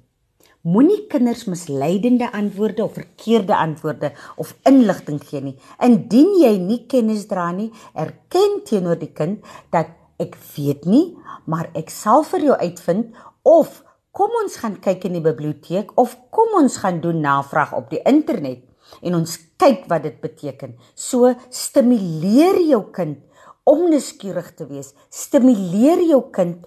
Moenie 0.62 1.08
kinders 1.10 1.48
misleidende 1.50 2.28
antwoorde 2.30 2.84
of 2.84 2.92
verkeerde 2.94 3.56
antwoorde 3.56 4.12
of 4.38 4.52
inligting 4.62 5.18
gee 5.26 5.40
nie. 5.42 5.56
Indien 5.82 6.36
jy 6.38 6.52
nie 6.62 6.84
kennis 6.86 7.24
dra 7.26 7.48
nie, 7.50 7.72
erken 7.98 8.60
teenoor 8.68 9.00
die 9.00 9.10
kind 9.10 9.42
dat 9.74 9.90
ek 10.22 10.36
weet 10.54 10.86
nie, 10.86 11.16
maar 11.50 11.72
ek 11.74 11.90
sal 11.90 12.22
vir 12.30 12.46
jou 12.46 12.58
uitvind 12.60 13.10
of 13.42 13.80
kom 14.14 14.30
ons 14.38 14.60
gaan 14.62 14.76
kyk 14.84 15.08
in 15.08 15.18
die 15.18 15.24
biblioteek 15.24 15.90
of 15.98 16.14
kom 16.30 16.54
ons 16.60 16.78
gaan 16.84 17.02
doen 17.02 17.18
navraag 17.24 17.74
op 17.74 17.90
die 17.90 18.02
internet 18.06 18.62
en 19.02 19.18
ons 19.18 19.34
kyk 19.58 19.88
wat 19.90 20.06
dit 20.06 20.22
beteken. 20.22 20.76
So 20.94 21.32
stimuleer 21.50 22.62
jou 22.68 22.84
kind 22.94 23.18
om 23.66 23.88
nuuskierig 23.90 24.54
te 24.54 24.66
wees. 24.70 24.92
Stimuleer 25.10 26.06
jou 26.06 26.22
kind 26.30 26.62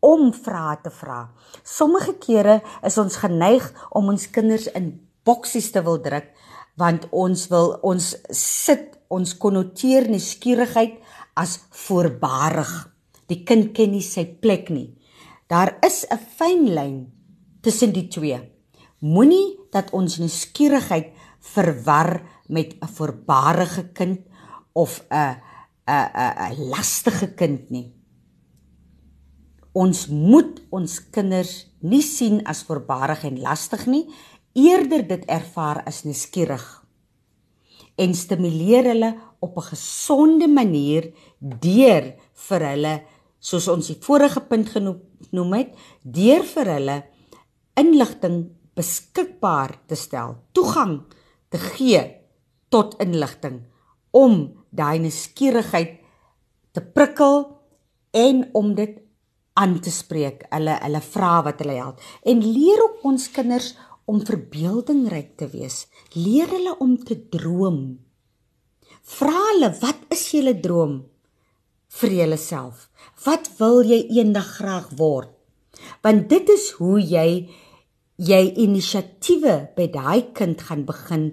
om 0.00 0.30
vrae 0.32 0.78
te 0.82 0.90
vra. 0.92 1.28
Sommige 1.64 2.16
kere 2.20 2.60
is 2.86 2.98
ons 3.00 3.20
geneig 3.20 3.66
om 3.96 4.08
ons 4.12 4.28
kinders 4.32 4.68
in 4.76 4.92
boksies 5.24 5.70
te 5.74 5.82
wil 5.84 6.00
druk 6.02 6.30
want 6.80 7.06
ons 7.12 7.42
wil 7.52 7.74
ons 7.84 8.06
sit 8.32 8.94
ons 9.12 9.34
konnoteer 9.42 10.06
nuuskierigheid 10.08 10.96
as 11.36 11.58
voorbarig. 11.86 12.70
Die 13.28 13.42
kind 13.44 13.74
ken 13.76 13.92
nie 13.92 14.04
sy 14.06 14.24
plek 14.24 14.70
nie. 14.72 14.96
Daar 15.50 15.76
is 15.84 16.06
'n 16.08 16.18
fyn 16.18 16.64
lyn 16.74 17.12
tussen 17.60 17.92
die 17.92 18.08
twee. 18.08 18.40
Moenie 19.00 19.58
dat 19.72 19.90
ons 19.92 20.18
nuuskierigheid 20.18 21.12
verwar 21.40 22.22
met 22.48 22.76
'n 22.80 22.86
voorbarige 22.86 23.92
kind 23.92 24.20
of 24.72 25.02
'n 25.10 25.36
'n 25.86 26.08
'n 26.16 26.70
lastige 26.70 27.34
kind 27.34 27.70
nie 27.70 27.99
ons 29.72 30.06
moet 30.10 30.58
ons 30.74 30.96
kinders 31.14 31.52
nie 31.80 32.02
sien 32.02 32.40
as 32.48 32.64
voorbarig 32.66 33.24
en 33.28 33.38
lastig 33.42 33.86
nie, 33.86 34.04
eerder 34.58 35.04
dit 35.06 35.24
ervaar 35.30 35.82
as 35.86 36.02
nuuskierig. 36.04 36.64
En 38.00 38.14
stimuleer 38.16 38.90
hulle 38.90 39.14
op 39.40 39.56
'n 39.56 39.70
gesonde 39.72 40.48
manier 40.48 41.12
deur 41.38 42.14
vir 42.34 42.60
hulle 42.60 43.02
soos 43.38 43.68
ons 43.68 43.86
die 43.86 44.00
vorige 44.00 44.40
punt 44.40 44.68
genoem 44.68 45.52
het, 45.52 45.74
deur 46.02 46.42
vir 46.44 46.66
hulle 46.66 47.02
inligting 47.74 48.50
beskikbaar 48.74 49.80
te 49.86 49.94
stel, 49.94 50.36
toegang 50.52 51.00
te 51.48 51.58
gee 51.58 52.02
tot 52.68 52.94
inligting 53.02 53.62
om 54.10 54.52
daai 54.70 54.98
nuuskierigheid 54.98 55.98
te 56.72 56.80
prikkel 56.80 57.58
en 58.12 58.48
om 58.52 58.74
dit 58.74 58.98
aan 59.58 59.78
te 59.82 59.90
spreek, 59.90 60.44
hulle 60.54 60.76
hulle 60.80 61.00
vra 61.04 61.40
wat 61.46 61.62
hulle 61.62 61.78
help 61.78 62.02
en 62.28 62.42
leer 62.44 62.82
ook 62.84 63.04
ons 63.10 63.26
kinders 63.34 63.72
om 64.10 64.22
verbeeldingryk 64.26 65.36
te 65.38 65.46
wees. 65.52 65.84
Leer 66.16 66.50
hulle 66.50 66.74
om 66.82 66.96
te 66.98 67.16
droom. 67.30 68.00
Vra 69.06 69.36
hulle, 69.52 69.70
wat 69.82 70.06
is 70.14 70.24
julle 70.34 70.56
droom 70.62 71.00
vir 72.00 72.14
jouself? 72.20 72.88
Wat 73.24 73.50
wil 73.58 73.82
jy 73.86 74.04
eendag 74.18 74.56
graag 74.58 74.90
word? 74.98 75.30
Want 76.04 76.28
dit 76.30 76.50
is 76.50 76.70
hoe 76.78 76.98
jy 77.00 77.28
jy 78.20 78.40
inisiatiewe 78.60 79.54
by 79.76 79.86
daai 79.94 80.32
kind 80.36 80.60
gaan 80.60 80.82
begin 80.84 81.30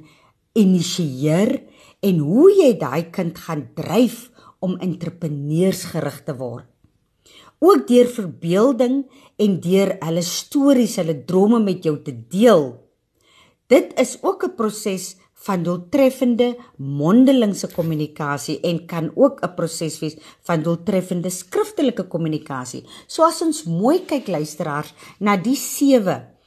initieer 0.56 1.58
en 2.06 2.22
hoe 2.24 2.48
jy 2.56 2.70
daai 2.80 3.10
kind 3.12 3.36
gaan 3.44 3.66
dryf 3.76 4.30
om 4.64 4.78
entrepreneursgerig 4.80 6.22
te 6.30 6.38
word 6.40 6.70
ook 7.60 7.88
deur 7.88 8.08
verbeelding 8.08 9.06
en 9.38 9.60
deur 9.62 9.96
hulle 10.00 10.22
stories, 10.26 10.98
hulle 11.02 11.24
drome 11.26 11.60
met 11.64 11.84
jou 11.84 11.96
te 12.04 12.14
deel. 12.30 12.76
Dit 13.68 13.94
is 14.00 14.18
ook 14.22 14.44
'n 14.44 14.56
proses 14.56 15.16
van 15.34 15.64
doeltreffende 15.64 16.58
mondelingse 16.78 17.68
kommunikasie 17.68 18.60
en 18.60 18.86
kan 18.86 19.12
ook 19.16 19.42
'n 19.42 19.54
proses 19.56 20.00
wees 20.00 20.18
van 20.42 20.62
doeltreffende 20.62 21.30
skriftelike 21.30 22.08
kommunikasie. 22.08 22.84
So 23.08 23.24
as 23.24 23.42
ons 23.42 23.64
mooi 23.64 24.06
kyk 24.06 24.28
luisteraars 24.28 24.94
na 25.20 25.38
die 25.38 25.56
7 25.56 26.38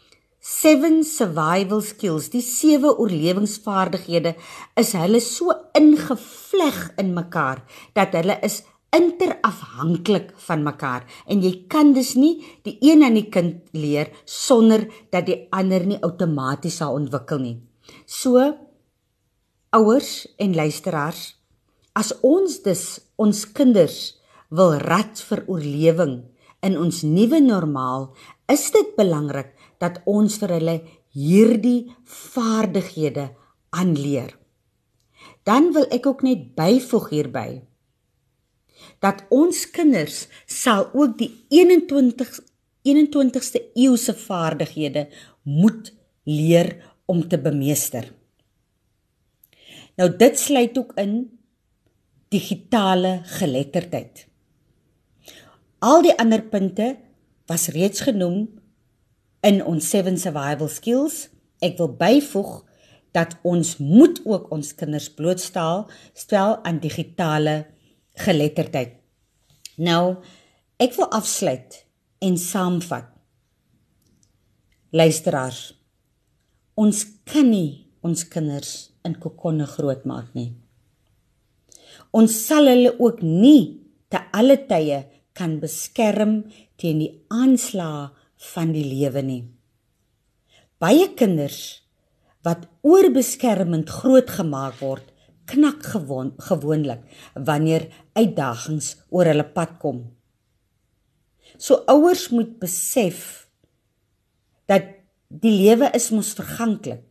seven 0.40 1.04
survival 1.04 1.82
skills, 1.84 2.30
die 2.32 2.42
sewe 2.44 2.94
oorlewingsvaardighede, 2.96 4.34
is 4.80 4.94
hulle 4.96 5.20
so 5.20 5.52
ingevleg 5.76 6.78
in 7.00 7.12
mekaar 7.14 7.60
dat 7.94 8.16
hulle 8.16 8.38
is 8.46 8.62
interafhanklik 8.94 10.32
van 10.46 10.64
mekaar 10.66 11.06
en 11.30 11.42
jy 11.44 11.52
kan 11.70 11.92
dus 11.94 12.16
nie 12.18 12.40
die 12.66 12.76
een 12.82 13.04
aan 13.06 13.18
die 13.18 13.28
kind 13.30 13.70
leer 13.76 14.10
sonder 14.24 14.88
dat 15.14 15.28
die 15.28 15.46
ander 15.54 15.86
nie 15.86 16.00
outomaties 16.02 16.80
sal 16.82 16.98
ontwikkel 16.98 17.38
nie. 17.42 17.56
So 18.06 18.42
ouers 19.70 20.26
en 20.42 20.56
luisteraars, 20.58 21.22
as 21.94 22.10
ons 22.26 22.58
dus 22.64 22.84
ons 23.20 23.44
kinders 23.54 24.18
wil 24.50 24.74
rat 24.82 25.22
vir 25.28 25.44
oorlewing 25.46 26.16
in 26.66 26.76
ons 26.76 27.04
nuwe 27.06 27.38
normaal, 27.40 28.10
is 28.50 28.66
dit 28.74 28.94
belangrik 28.98 29.54
dat 29.78 30.02
ons 30.10 30.34
vir 30.42 30.56
hulle 30.58 30.76
hierdie 31.14 31.92
vaardighede 32.04 33.30
aanleer. 33.70 34.34
Dan 35.46 35.70
wil 35.74 35.86
ek 35.94 36.06
ook 36.10 36.22
net 36.26 36.50
byvoeg 36.58 37.10
hierby 37.14 37.48
dat 39.00 39.24
ons 39.28 39.64
kinders 39.70 40.26
sal 40.46 40.88
ook 40.92 41.18
die 41.18 41.32
21 41.48 42.38
21ste 42.80 43.60
eeuse 43.76 44.14
vaardighede 44.16 45.08
moet 45.44 45.92
leer 46.24 46.72
om 47.04 47.20
te 47.28 47.36
bemeester. 47.36 48.06
Nou 50.00 50.08
dit 50.16 50.38
sluit 50.38 50.78
ook 50.78 50.94
in 50.96 51.28
digitale 52.32 53.20
geletterdheid. 53.36 54.26
Al 55.80 56.02
die 56.06 56.14
ander 56.16 56.42
punte 56.42 56.94
was 57.50 57.68
reeds 57.74 58.04
genoem 58.06 58.46
in 59.44 59.60
ons 59.64 59.90
7 59.90 60.16
survival 60.20 60.68
skills. 60.68 61.28
Ek 61.60 61.76
wil 61.80 61.90
byvoeg 62.00 62.60
dat 63.16 63.34
ons 63.42 63.76
moet 63.82 64.20
ook 64.24 64.50
ons 64.54 64.74
kinders 64.78 65.10
blootstel 65.12 65.88
stel 66.14 66.60
aan 66.64 66.80
digitale. 66.80 67.66
Nou, 69.80 70.20
ek 70.80 70.96
wil 70.98 71.08
afsluit 71.16 71.78
en 72.20 72.36
saamvat. 72.36 73.06
Luisteraars, 74.92 75.60
ons 76.76 77.04
kan 77.30 77.46
nie 77.48 77.86
ons 78.04 78.24
kinders 78.28 78.90
in 79.06 79.14
kokonne 79.22 79.68
grootmaak 79.70 80.34
nie. 80.36 80.50
Ons 82.16 82.34
sal 82.46 82.68
hulle 82.68 82.92
ook 82.98 83.22
nie 83.22 83.80
te 84.10 84.20
alle 84.36 84.58
tye 84.68 85.04
kan 85.36 85.58
beskerm 85.62 86.42
teen 86.80 87.00
die 87.00 87.12
aanslae 87.32 88.10
van 88.52 88.72
die 88.74 88.84
lewe 88.84 89.22
nie. 89.24 89.42
Baie 90.80 91.06
kinders 91.16 91.80
wat 92.44 92.66
oorbeskermend 92.82 93.88
grootgemaak 93.92 94.80
word, 94.80 95.09
knak 95.50 95.84
gewoon, 95.92 96.32
gewoonlik 96.38 97.02
wanneer 97.34 97.88
uitdagings 98.14 98.94
oor 99.10 99.28
hulle 99.30 99.46
pad 99.54 99.76
kom. 99.82 100.02
So 101.58 101.82
ouers 101.90 102.28
moet 102.30 102.58
besef 102.62 103.48
dat 104.70 104.86
die 105.28 105.52
lewe 105.52 105.90
is 105.94 106.10
mos 106.14 106.32
verganklik 106.38 107.02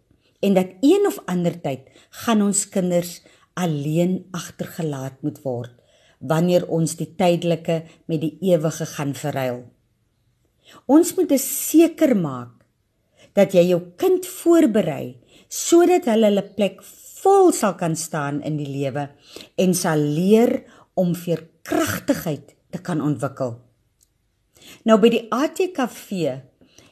en 0.43 0.55
dat 0.55 0.79
een 0.85 1.07
of 1.07 1.19
ander 1.27 1.55
tyd 1.61 1.89
gaan 2.23 2.41
ons 2.43 2.63
kinders 2.71 3.19
alleen 3.59 4.21
agtergelaat 4.35 5.19
moet 5.25 5.41
word 5.43 5.75
wanneer 6.19 6.65
ons 6.67 6.97
die 6.99 7.07
tydelike 7.15 7.81
met 8.11 8.19
die 8.19 8.33
ewige 8.51 8.85
gaan 8.91 9.13
verruil. 9.15 9.61
Ons 10.91 11.13
moet 11.15 11.31
seker 11.39 12.15
maak 12.19 12.59
dat 13.37 13.55
jy 13.55 13.69
jou 13.69 13.79
kind 13.99 14.27
voorberei 14.27 15.19
sodat 15.49 16.09
hulle 16.11 16.29
hulle 16.29 16.43
plek 16.55 16.81
vol 17.23 17.51
sal 17.55 17.75
kan 17.79 17.95
staan 17.99 18.41
in 18.47 18.57
die 18.59 18.69
lewe 18.69 19.09
en 19.59 19.73
sal 19.75 19.99
leer 19.99 20.61
om 20.99 21.15
veerkragtigheid 21.15 22.55
te 22.69 22.81
kan 22.83 23.01
ontwikkel. 23.01 23.57
Nou 24.85 24.99
by 25.01 25.11
die 25.13 25.25
ATKV 25.33 26.39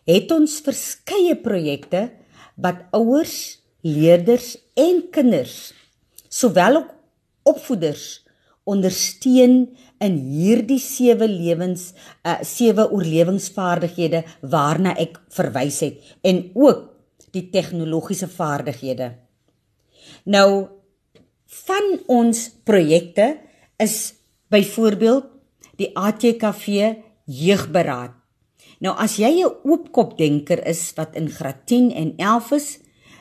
het 0.07 0.31
ons 0.31 0.59
verskeie 0.63 1.35
projekte 1.43 2.07
wat 2.55 2.87
ouers, 2.95 3.59
leerders 3.85 4.55
en 4.79 5.03
kinders 5.13 5.73
sowel 6.27 6.81
ook 6.81 6.93
opvoeders 7.47 8.07
ondersteun 8.67 9.61
in 10.03 10.17
hierdie 10.19 10.81
sewe 10.83 11.27
lewens 11.31 11.93
uh 12.27 12.41
sewe 12.43 12.89
oorlewingsvaardighede 12.91 14.23
waarna 14.41 14.95
ek 14.99 15.21
verwys 15.33 15.79
het 15.85 16.11
en 16.27 16.43
ook 16.55 16.83
die 17.35 17.47
tegnologiese 17.53 18.27
vaardighede. 18.27 19.13
Nou 20.23 20.67
van 21.67 21.99
ons 22.07 22.49
projekte 22.63 23.37
is 23.77 24.13
byvoorbeeld 24.49 25.25
die 25.77 25.91
ATKV 25.97 26.93
jeugberaad. 27.25 28.13
Nou 28.79 28.93
as 28.97 29.17
jy 29.17 29.43
'n 29.43 29.53
oopkop 29.63 30.17
denker 30.17 30.65
is 30.67 30.93
wat 30.95 31.15
in 31.15 31.29
graad 31.29 31.65
10 31.65 31.91
en 31.91 32.13
11 32.17 32.51
is, 32.51 32.79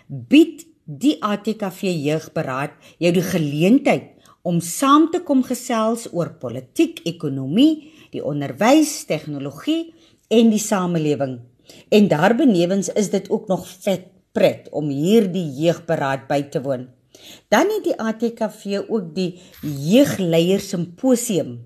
bied 0.09 0.67
die 0.85 1.17
ATKV 1.23 1.83
jeugberaad 1.83 2.73
jou 2.99 3.13
die 3.13 3.23
geleentheid 3.23 4.17
om 4.43 4.61
saam 4.61 5.11
te 5.11 5.21
kom 5.21 5.43
gesels 5.43 6.07
oor 6.13 6.37
politiek, 6.39 7.01
ekonomie, 7.05 7.93
die 8.15 8.23
onderwys, 8.23 9.05
tegnologie 9.05 9.95
en 10.29 10.51
die 10.51 10.63
samelewing. 10.63 11.41
En 11.91 12.09
daarbenewens 12.09 12.89
is 12.95 13.11
dit 13.11 13.31
ook 13.31 13.49
nog 13.49 13.67
vet 13.69 14.07
pret 14.37 14.69
om 14.77 14.91
hierdie 14.93 15.47
jeugberaad 15.63 16.29
by 16.29 16.43
te 16.53 16.63
woon. 16.63 16.87
Dan 17.51 17.73
het 17.73 17.87
die 17.87 17.97
ATKV 17.97 18.85
ook 18.85 19.15
die 19.17 19.33
jeugleier 19.63 20.61
simposium 20.61 21.57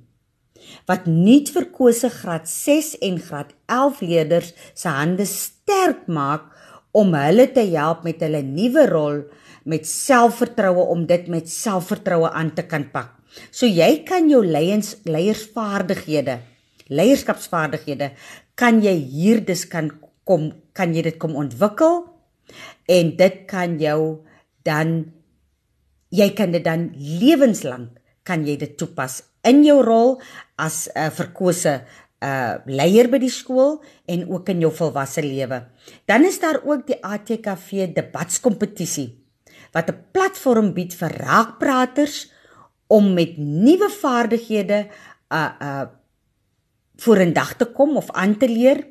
wat 0.86 1.06
nuut 1.08 1.48
verkose 1.50 2.10
graad 2.12 2.48
6 2.48 2.92
en 3.06 3.16
graad 3.22 3.52
11 3.66 4.02
leerders 4.06 4.50
se 4.74 4.90
hande 4.92 5.26
sterk 5.26 6.04
maak 6.06 6.46
om 6.96 7.14
hulle 7.14 7.46
te 7.54 7.64
help 7.72 8.04
met 8.06 8.22
hulle 8.24 8.42
nuwe 8.46 8.84
rol 8.90 9.22
met 9.70 9.88
selfvertroue 9.88 10.86
om 10.92 11.04
dit 11.08 11.26
met 11.32 11.48
selfvertroue 11.50 12.30
aan 12.30 12.52
te 12.54 12.64
kan 12.68 12.86
pak. 12.92 13.12
So 13.54 13.66
jy 13.66 14.02
kan 14.06 14.28
jou 14.30 14.40
leiers 14.42 14.96
leiersvaardighede, 15.06 16.40
leierskapsvaardighede 16.90 18.12
kan 18.58 18.80
jy 18.82 18.96
hier 19.12 19.44
dus 19.46 19.66
kan 19.70 19.92
kom 20.26 20.50
kan 20.76 20.94
jy 20.94 21.04
dit 21.06 21.18
kom 21.20 21.36
ontwikkel 21.38 22.02
en 22.86 23.16
dit 23.16 23.36
kan 23.46 23.78
jou 23.78 24.24
dan 24.62 25.12
jy 26.10 26.30
kan 26.34 26.52
dit 26.52 26.64
dan 26.64 26.90
lewenslank 26.96 27.98
kan 28.22 28.44
jy 28.46 28.56
dit 28.60 28.76
toepas 28.76 29.22
in 29.46 29.64
jou 29.64 29.80
rol 29.82 30.20
as 30.56 30.88
'n 30.88 30.98
uh, 30.98 31.10
verkose 31.10 31.84
uh 32.20 32.60
leier 32.66 33.08
by 33.08 33.18
die 33.18 33.32
skool 33.32 33.80
en 34.04 34.28
ook 34.28 34.48
in 34.52 34.60
jou 34.60 34.72
volwasse 34.72 35.22
lewe. 35.24 35.62
Dan 36.04 36.24
is 36.24 36.40
daar 36.40 36.60
ook 36.64 36.86
die 36.86 37.00
ATKV 37.00 37.94
debatskompetisie 37.96 39.16
wat 39.72 39.88
'n 39.88 40.04
platform 40.12 40.74
bied 40.74 40.94
vir 40.94 41.08
raakpraters 41.16 42.30
om 42.88 43.14
met 43.14 43.38
nuwe 43.38 43.88
vaardighede 43.88 44.88
uh 45.32 45.52
uh 45.60 45.86
vorendag 47.00 47.56
te 47.56 47.64
kom 47.64 47.96
of 47.96 48.10
aan 48.10 48.36
te 48.36 48.48
leer 48.48 48.84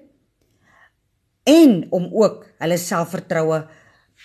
en 1.50 1.86
om 1.96 2.10
ook 2.14 2.46
hulle 2.62 2.78
selfvertroue 2.78 3.64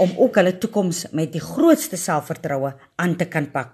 om 0.03 0.15
ook 0.19 0.39
hulle 0.41 0.57
toekoms 0.59 1.05
met 1.15 1.33
die 1.33 1.43
grootste 1.43 1.99
selfvertroue 2.01 2.73
aan 2.99 3.15
te 3.17 3.29
kan 3.31 3.47
pak. 3.53 3.71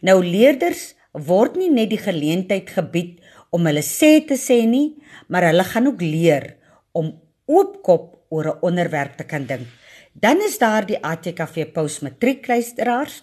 Nou 0.00 0.20
leerders 0.24 0.94
word 1.12 1.56
nie 1.58 1.70
net 1.72 1.90
die 1.90 2.00
geleentheid 2.00 2.70
gebied 2.76 3.22
om 3.54 3.66
hulle 3.66 3.82
sê 3.84 4.20
te 4.28 4.38
sê 4.38 4.62
nie, 4.68 4.96
maar 5.28 5.48
hulle 5.48 5.64
gaan 5.66 5.90
ook 5.90 6.02
leer 6.02 6.54
om 6.96 7.14
oopkop 7.46 8.12
oor 8.30 8.46
'n 8.46 8.62
onderwerp 8.62 9.16
te 9.16 9.24
kan 9.24 9.46
dink. 9.46 9.66
Dan 10.12 10.40
is 10.40 10.58
daar 10.58 10.86
die 10.86 11.02
ATKV 11.02 11.72
postmatriekluisteraars. 11.72 13.22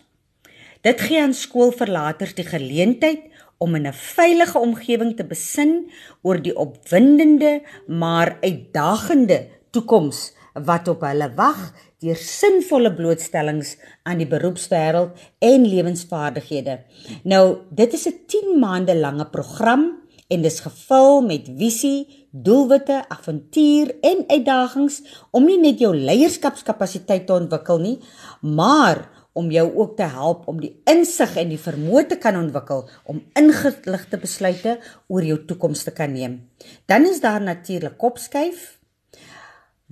Dit 0.81 1.01
gee 1.01 1.21
aan 1.21 1.33
skoolverlaters 1.33 2.35
die 2.35 2.45
geleentheid 2.45 3.21
om 3.57 3.75
in 3.75 3.87
'n 3.87 3.93
veilige 3.93 4.59
omgewing 4.59 5.15
te 5.15 5.23
besin 5.23 5.91
oor 6.21 6.41
die 6.41 6.55
opwindende 6.55 7.61
maar 7.87 8.37
uitdagende 8.41 9.47
toekoms 9.73 10.29
wat 10.53 10.87
op 10.91 11.01
hulle 11.07 11.31
wag 11.37 11.61
deur 12.03 12.19
sinvolle 12.19 12.91
blootstellings 12.93 13.75
aan 14.05 14.21
die 14.21 14.29
beroepswêreld 14.29 15.17
en 15.41 15.65
lewensvaardighede. 15.65 16.79
Nou, 17.23 17.57
dit 17.69 17.93
is 17.93 18.07
'n 18.07 18.19
10 18.27 18.59
maande 18.59 18.95
lange 18.95 19.25
program 19.25 20.03
en 20.27 20.41
dis 20.41 20.59
gevul 20.59 21.21
met 21.21 21.49
visie, 21.57 22.27
doelwitte, 22.31 23.03
avontuur 23.07 23.95
en 24.01 24.23
uitdagings 24.27 25.01
om 25.31 25.45
nie 25.45 25.59
net 25.59 25.79
jou 25.79 25.95
leierskapskapasiteit 25.95 27.27
te 27.27 27.33
ontwikkel 27.33 27.79
nie, 27.79 27.99
maar 28.41 29.09
om 29.33 29.51
jou 29.51 29.65
ook 29.75 29.95
te 29.97 30.03
help 30.03 30.47
om 30.47 30.59
die 30.61 30.81
insig 30.85 31.35
en 31.35 31.49
die 31.49 31.59
vermoë 31.61 32.07
te 32.07 32.17
kan 32.17 32.35
ontwikkel 32.37 32.89
om 33.03 33.23
ingeligte 33.33 34.17
besluite 34.17 34.77
oor 35.07 35.23
jou 35.23 35.45
toekoms 35.45 35.83
te 35.83 35.91
kan 35.91 36.13
neem. 36.13 36.49
Dan 36.85 37.05
is 37.05 37.21
daar 37.21 37.41
natuurlik 37.41 37.97
kopskuif 37.97 38.82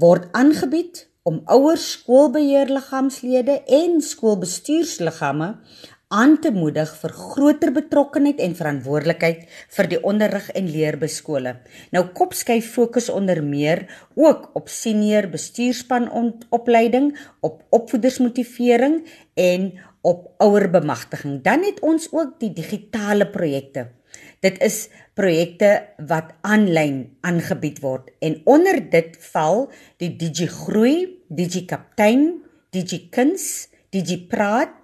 word 0.01 0.31
aangebied 0.33 1.05
om 1.29 1.41
ouers, 1.53 1.83
skoolbeheerliggaamslede 1.99 3.59
en 3.69 3.99
skoolbestuursliggame 4.01 5.51
aan 6.11 6.33
te 6.43 6.49
moedig 6.51 6.89
vir 7.03 7.13
groter 7.15 7.71
betrokkenheid 7.75 8.41
en 8.43 8.55
verantwoordelikheid 8.57 9.45
vir 9.77 9.89
die 9.93 9.99
onderrig 10.11 10.49
en 10.57 10.67
leer 10.73 10.97
by 10.99 11.07
skole. 11.07 11.53
Nou 11.93 12.03
Kopskyf 12.17 12.73
fokus 12.73 13.07
onder 13.13 13.43
meer 13.45 13.85
ook 14.19 14.49
op 14.57 14.67
senior 14.67 15.29
bestuurspan 15.31 16.09
opleiding, 16.49 17.13
op 17.39 17.61
opvoedersmotivering 17.69 18.99
en 19.39 19.71
op 20.01 20.27
ouerbemagtiging. 20.41 21.39
Dan 21.45 21.63
het 21.63 21.79
ons 21.79 22.09
ook 22.11 22.39
die 22.41 22.51
digitale 22.57 23.29
projekte. 23.29 23.91
Dit 24.41 24.57
is 24.65 24.89
projekte 25.13 25.71
wat 26.09 26.33
aanlyn 26.41 27.11
aangebied 27.21 27.79
word 27.83 28.09
en 28.19 28.39
onder 28.49 28.79
dit 28.89 29.17
val 29.31 29.67
die 30.01 30.15
DigiGroei, 30.17 31.21
DigiKaptein, 31.29 32.41
DigiKuns, 32.73 33.67
DigiPraat 33.93 34.81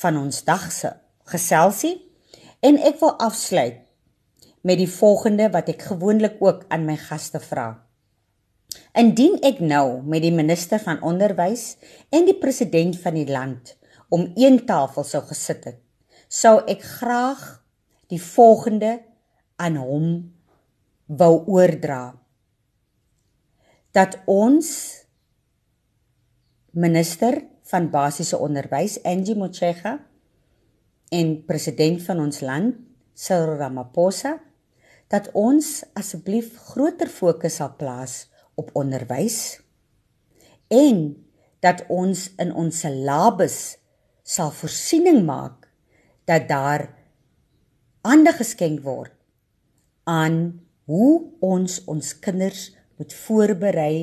van 0.00 0.18
ons 0.18 0.42
dag 0.46 0.66
se 0.74 0.90
geselsie 1.30 1.94
en 2.66 2.78
ek 2.82 2.98
wil 3.02 3.14
afsluit 3.22 3.82
met 4.66 4.80
die 4.80 4.90
volgende 4.90 5.48
wat 5.54 5.70
ek 5.70 5.86
gewoonlik 5.92 6.40
ook 6.42 6.64
aan 6.74 6.86
my 6.88 6.96
gaste 6.98 7.38
vra. 7.42 7.68
Indien 8.96 9.38
ek 9.46 9.60
nou 9.62 10.02
met 10.02 10.24
die 10.24 10.34
minister 10.34 10.82
van 10.82 11.02
onderwys 11.06 11.76
en 12.10 12.26
die 12.26 12.38
president 12.38 12.98
van 13.02 13.14
die 13.14 13.28
land 13.30 13.76
om 14.10 14.32
een 14.34 14.64
tafel 14.66 15.06
sou 15.06 15.22
gesit 15.28 15.66
het, 15.68 15.78
sou 16.26 16.58
ek 16.66 16.82
graag 16.82 17.42
die 18.10 18.22
volgende 18.22 18.98
aan 19.62 19.78
hom 19.78 20.08
wou 21.06 21.44
oordra. 21.46 22.14
Dat 23.94 24.18
ons 24.26 24.68
minister 26.76 27.40
van 27.70 27.88
basiese 27.90 28.38
onderwys 28.38 28.98
Angie 29.02 29.36
Motshega 29.38 29.96
en 31.14 31.30
president 31.46 32.02
van 32.02 32.20
ons 32.26 32.42
land 32.44 32.76
Cyril 33.16 33.56
Ramaphosa 33.56 34.36
dat 35.08 35.30
ons 35.38 35.80
asseblief 35.96 36.52
groter 36.72 37.08
fokus 37.08 37.58
sal 37.62 37.72
plaas 37.78 38.26
op 38.58 38.72
onderwys 38.76 39.62
en 40.68 41.14
dat 41.64 41.84
ons 41.88 42.26
in 42.42 42.52
ons 42.52 42.82
syllabus 42.84 43.78
sal 44.26 44.50
voorsiening 44.52 45.22
maak 45.26 45.70
dat 46.28 46.48
daar 46.50 46.90
aandag 48.06 48.42
geskenk 48.42 48.82
word 48.84 49.14
aan 50.04 50.65
hoe 50.86 51.26
ons 51.44 51.80
ons 51.90 52.12
kinders 52.22 52.70
moet 52.96 53.12
voorberei 53.26 53.96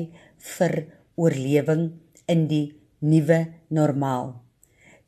vir 0.56 0.74
oorlewing 1.16 1.86
in 2.30 2.46
die 2.50 2.66
nuwe 3.04 3.40
normaal. 3.68 4.34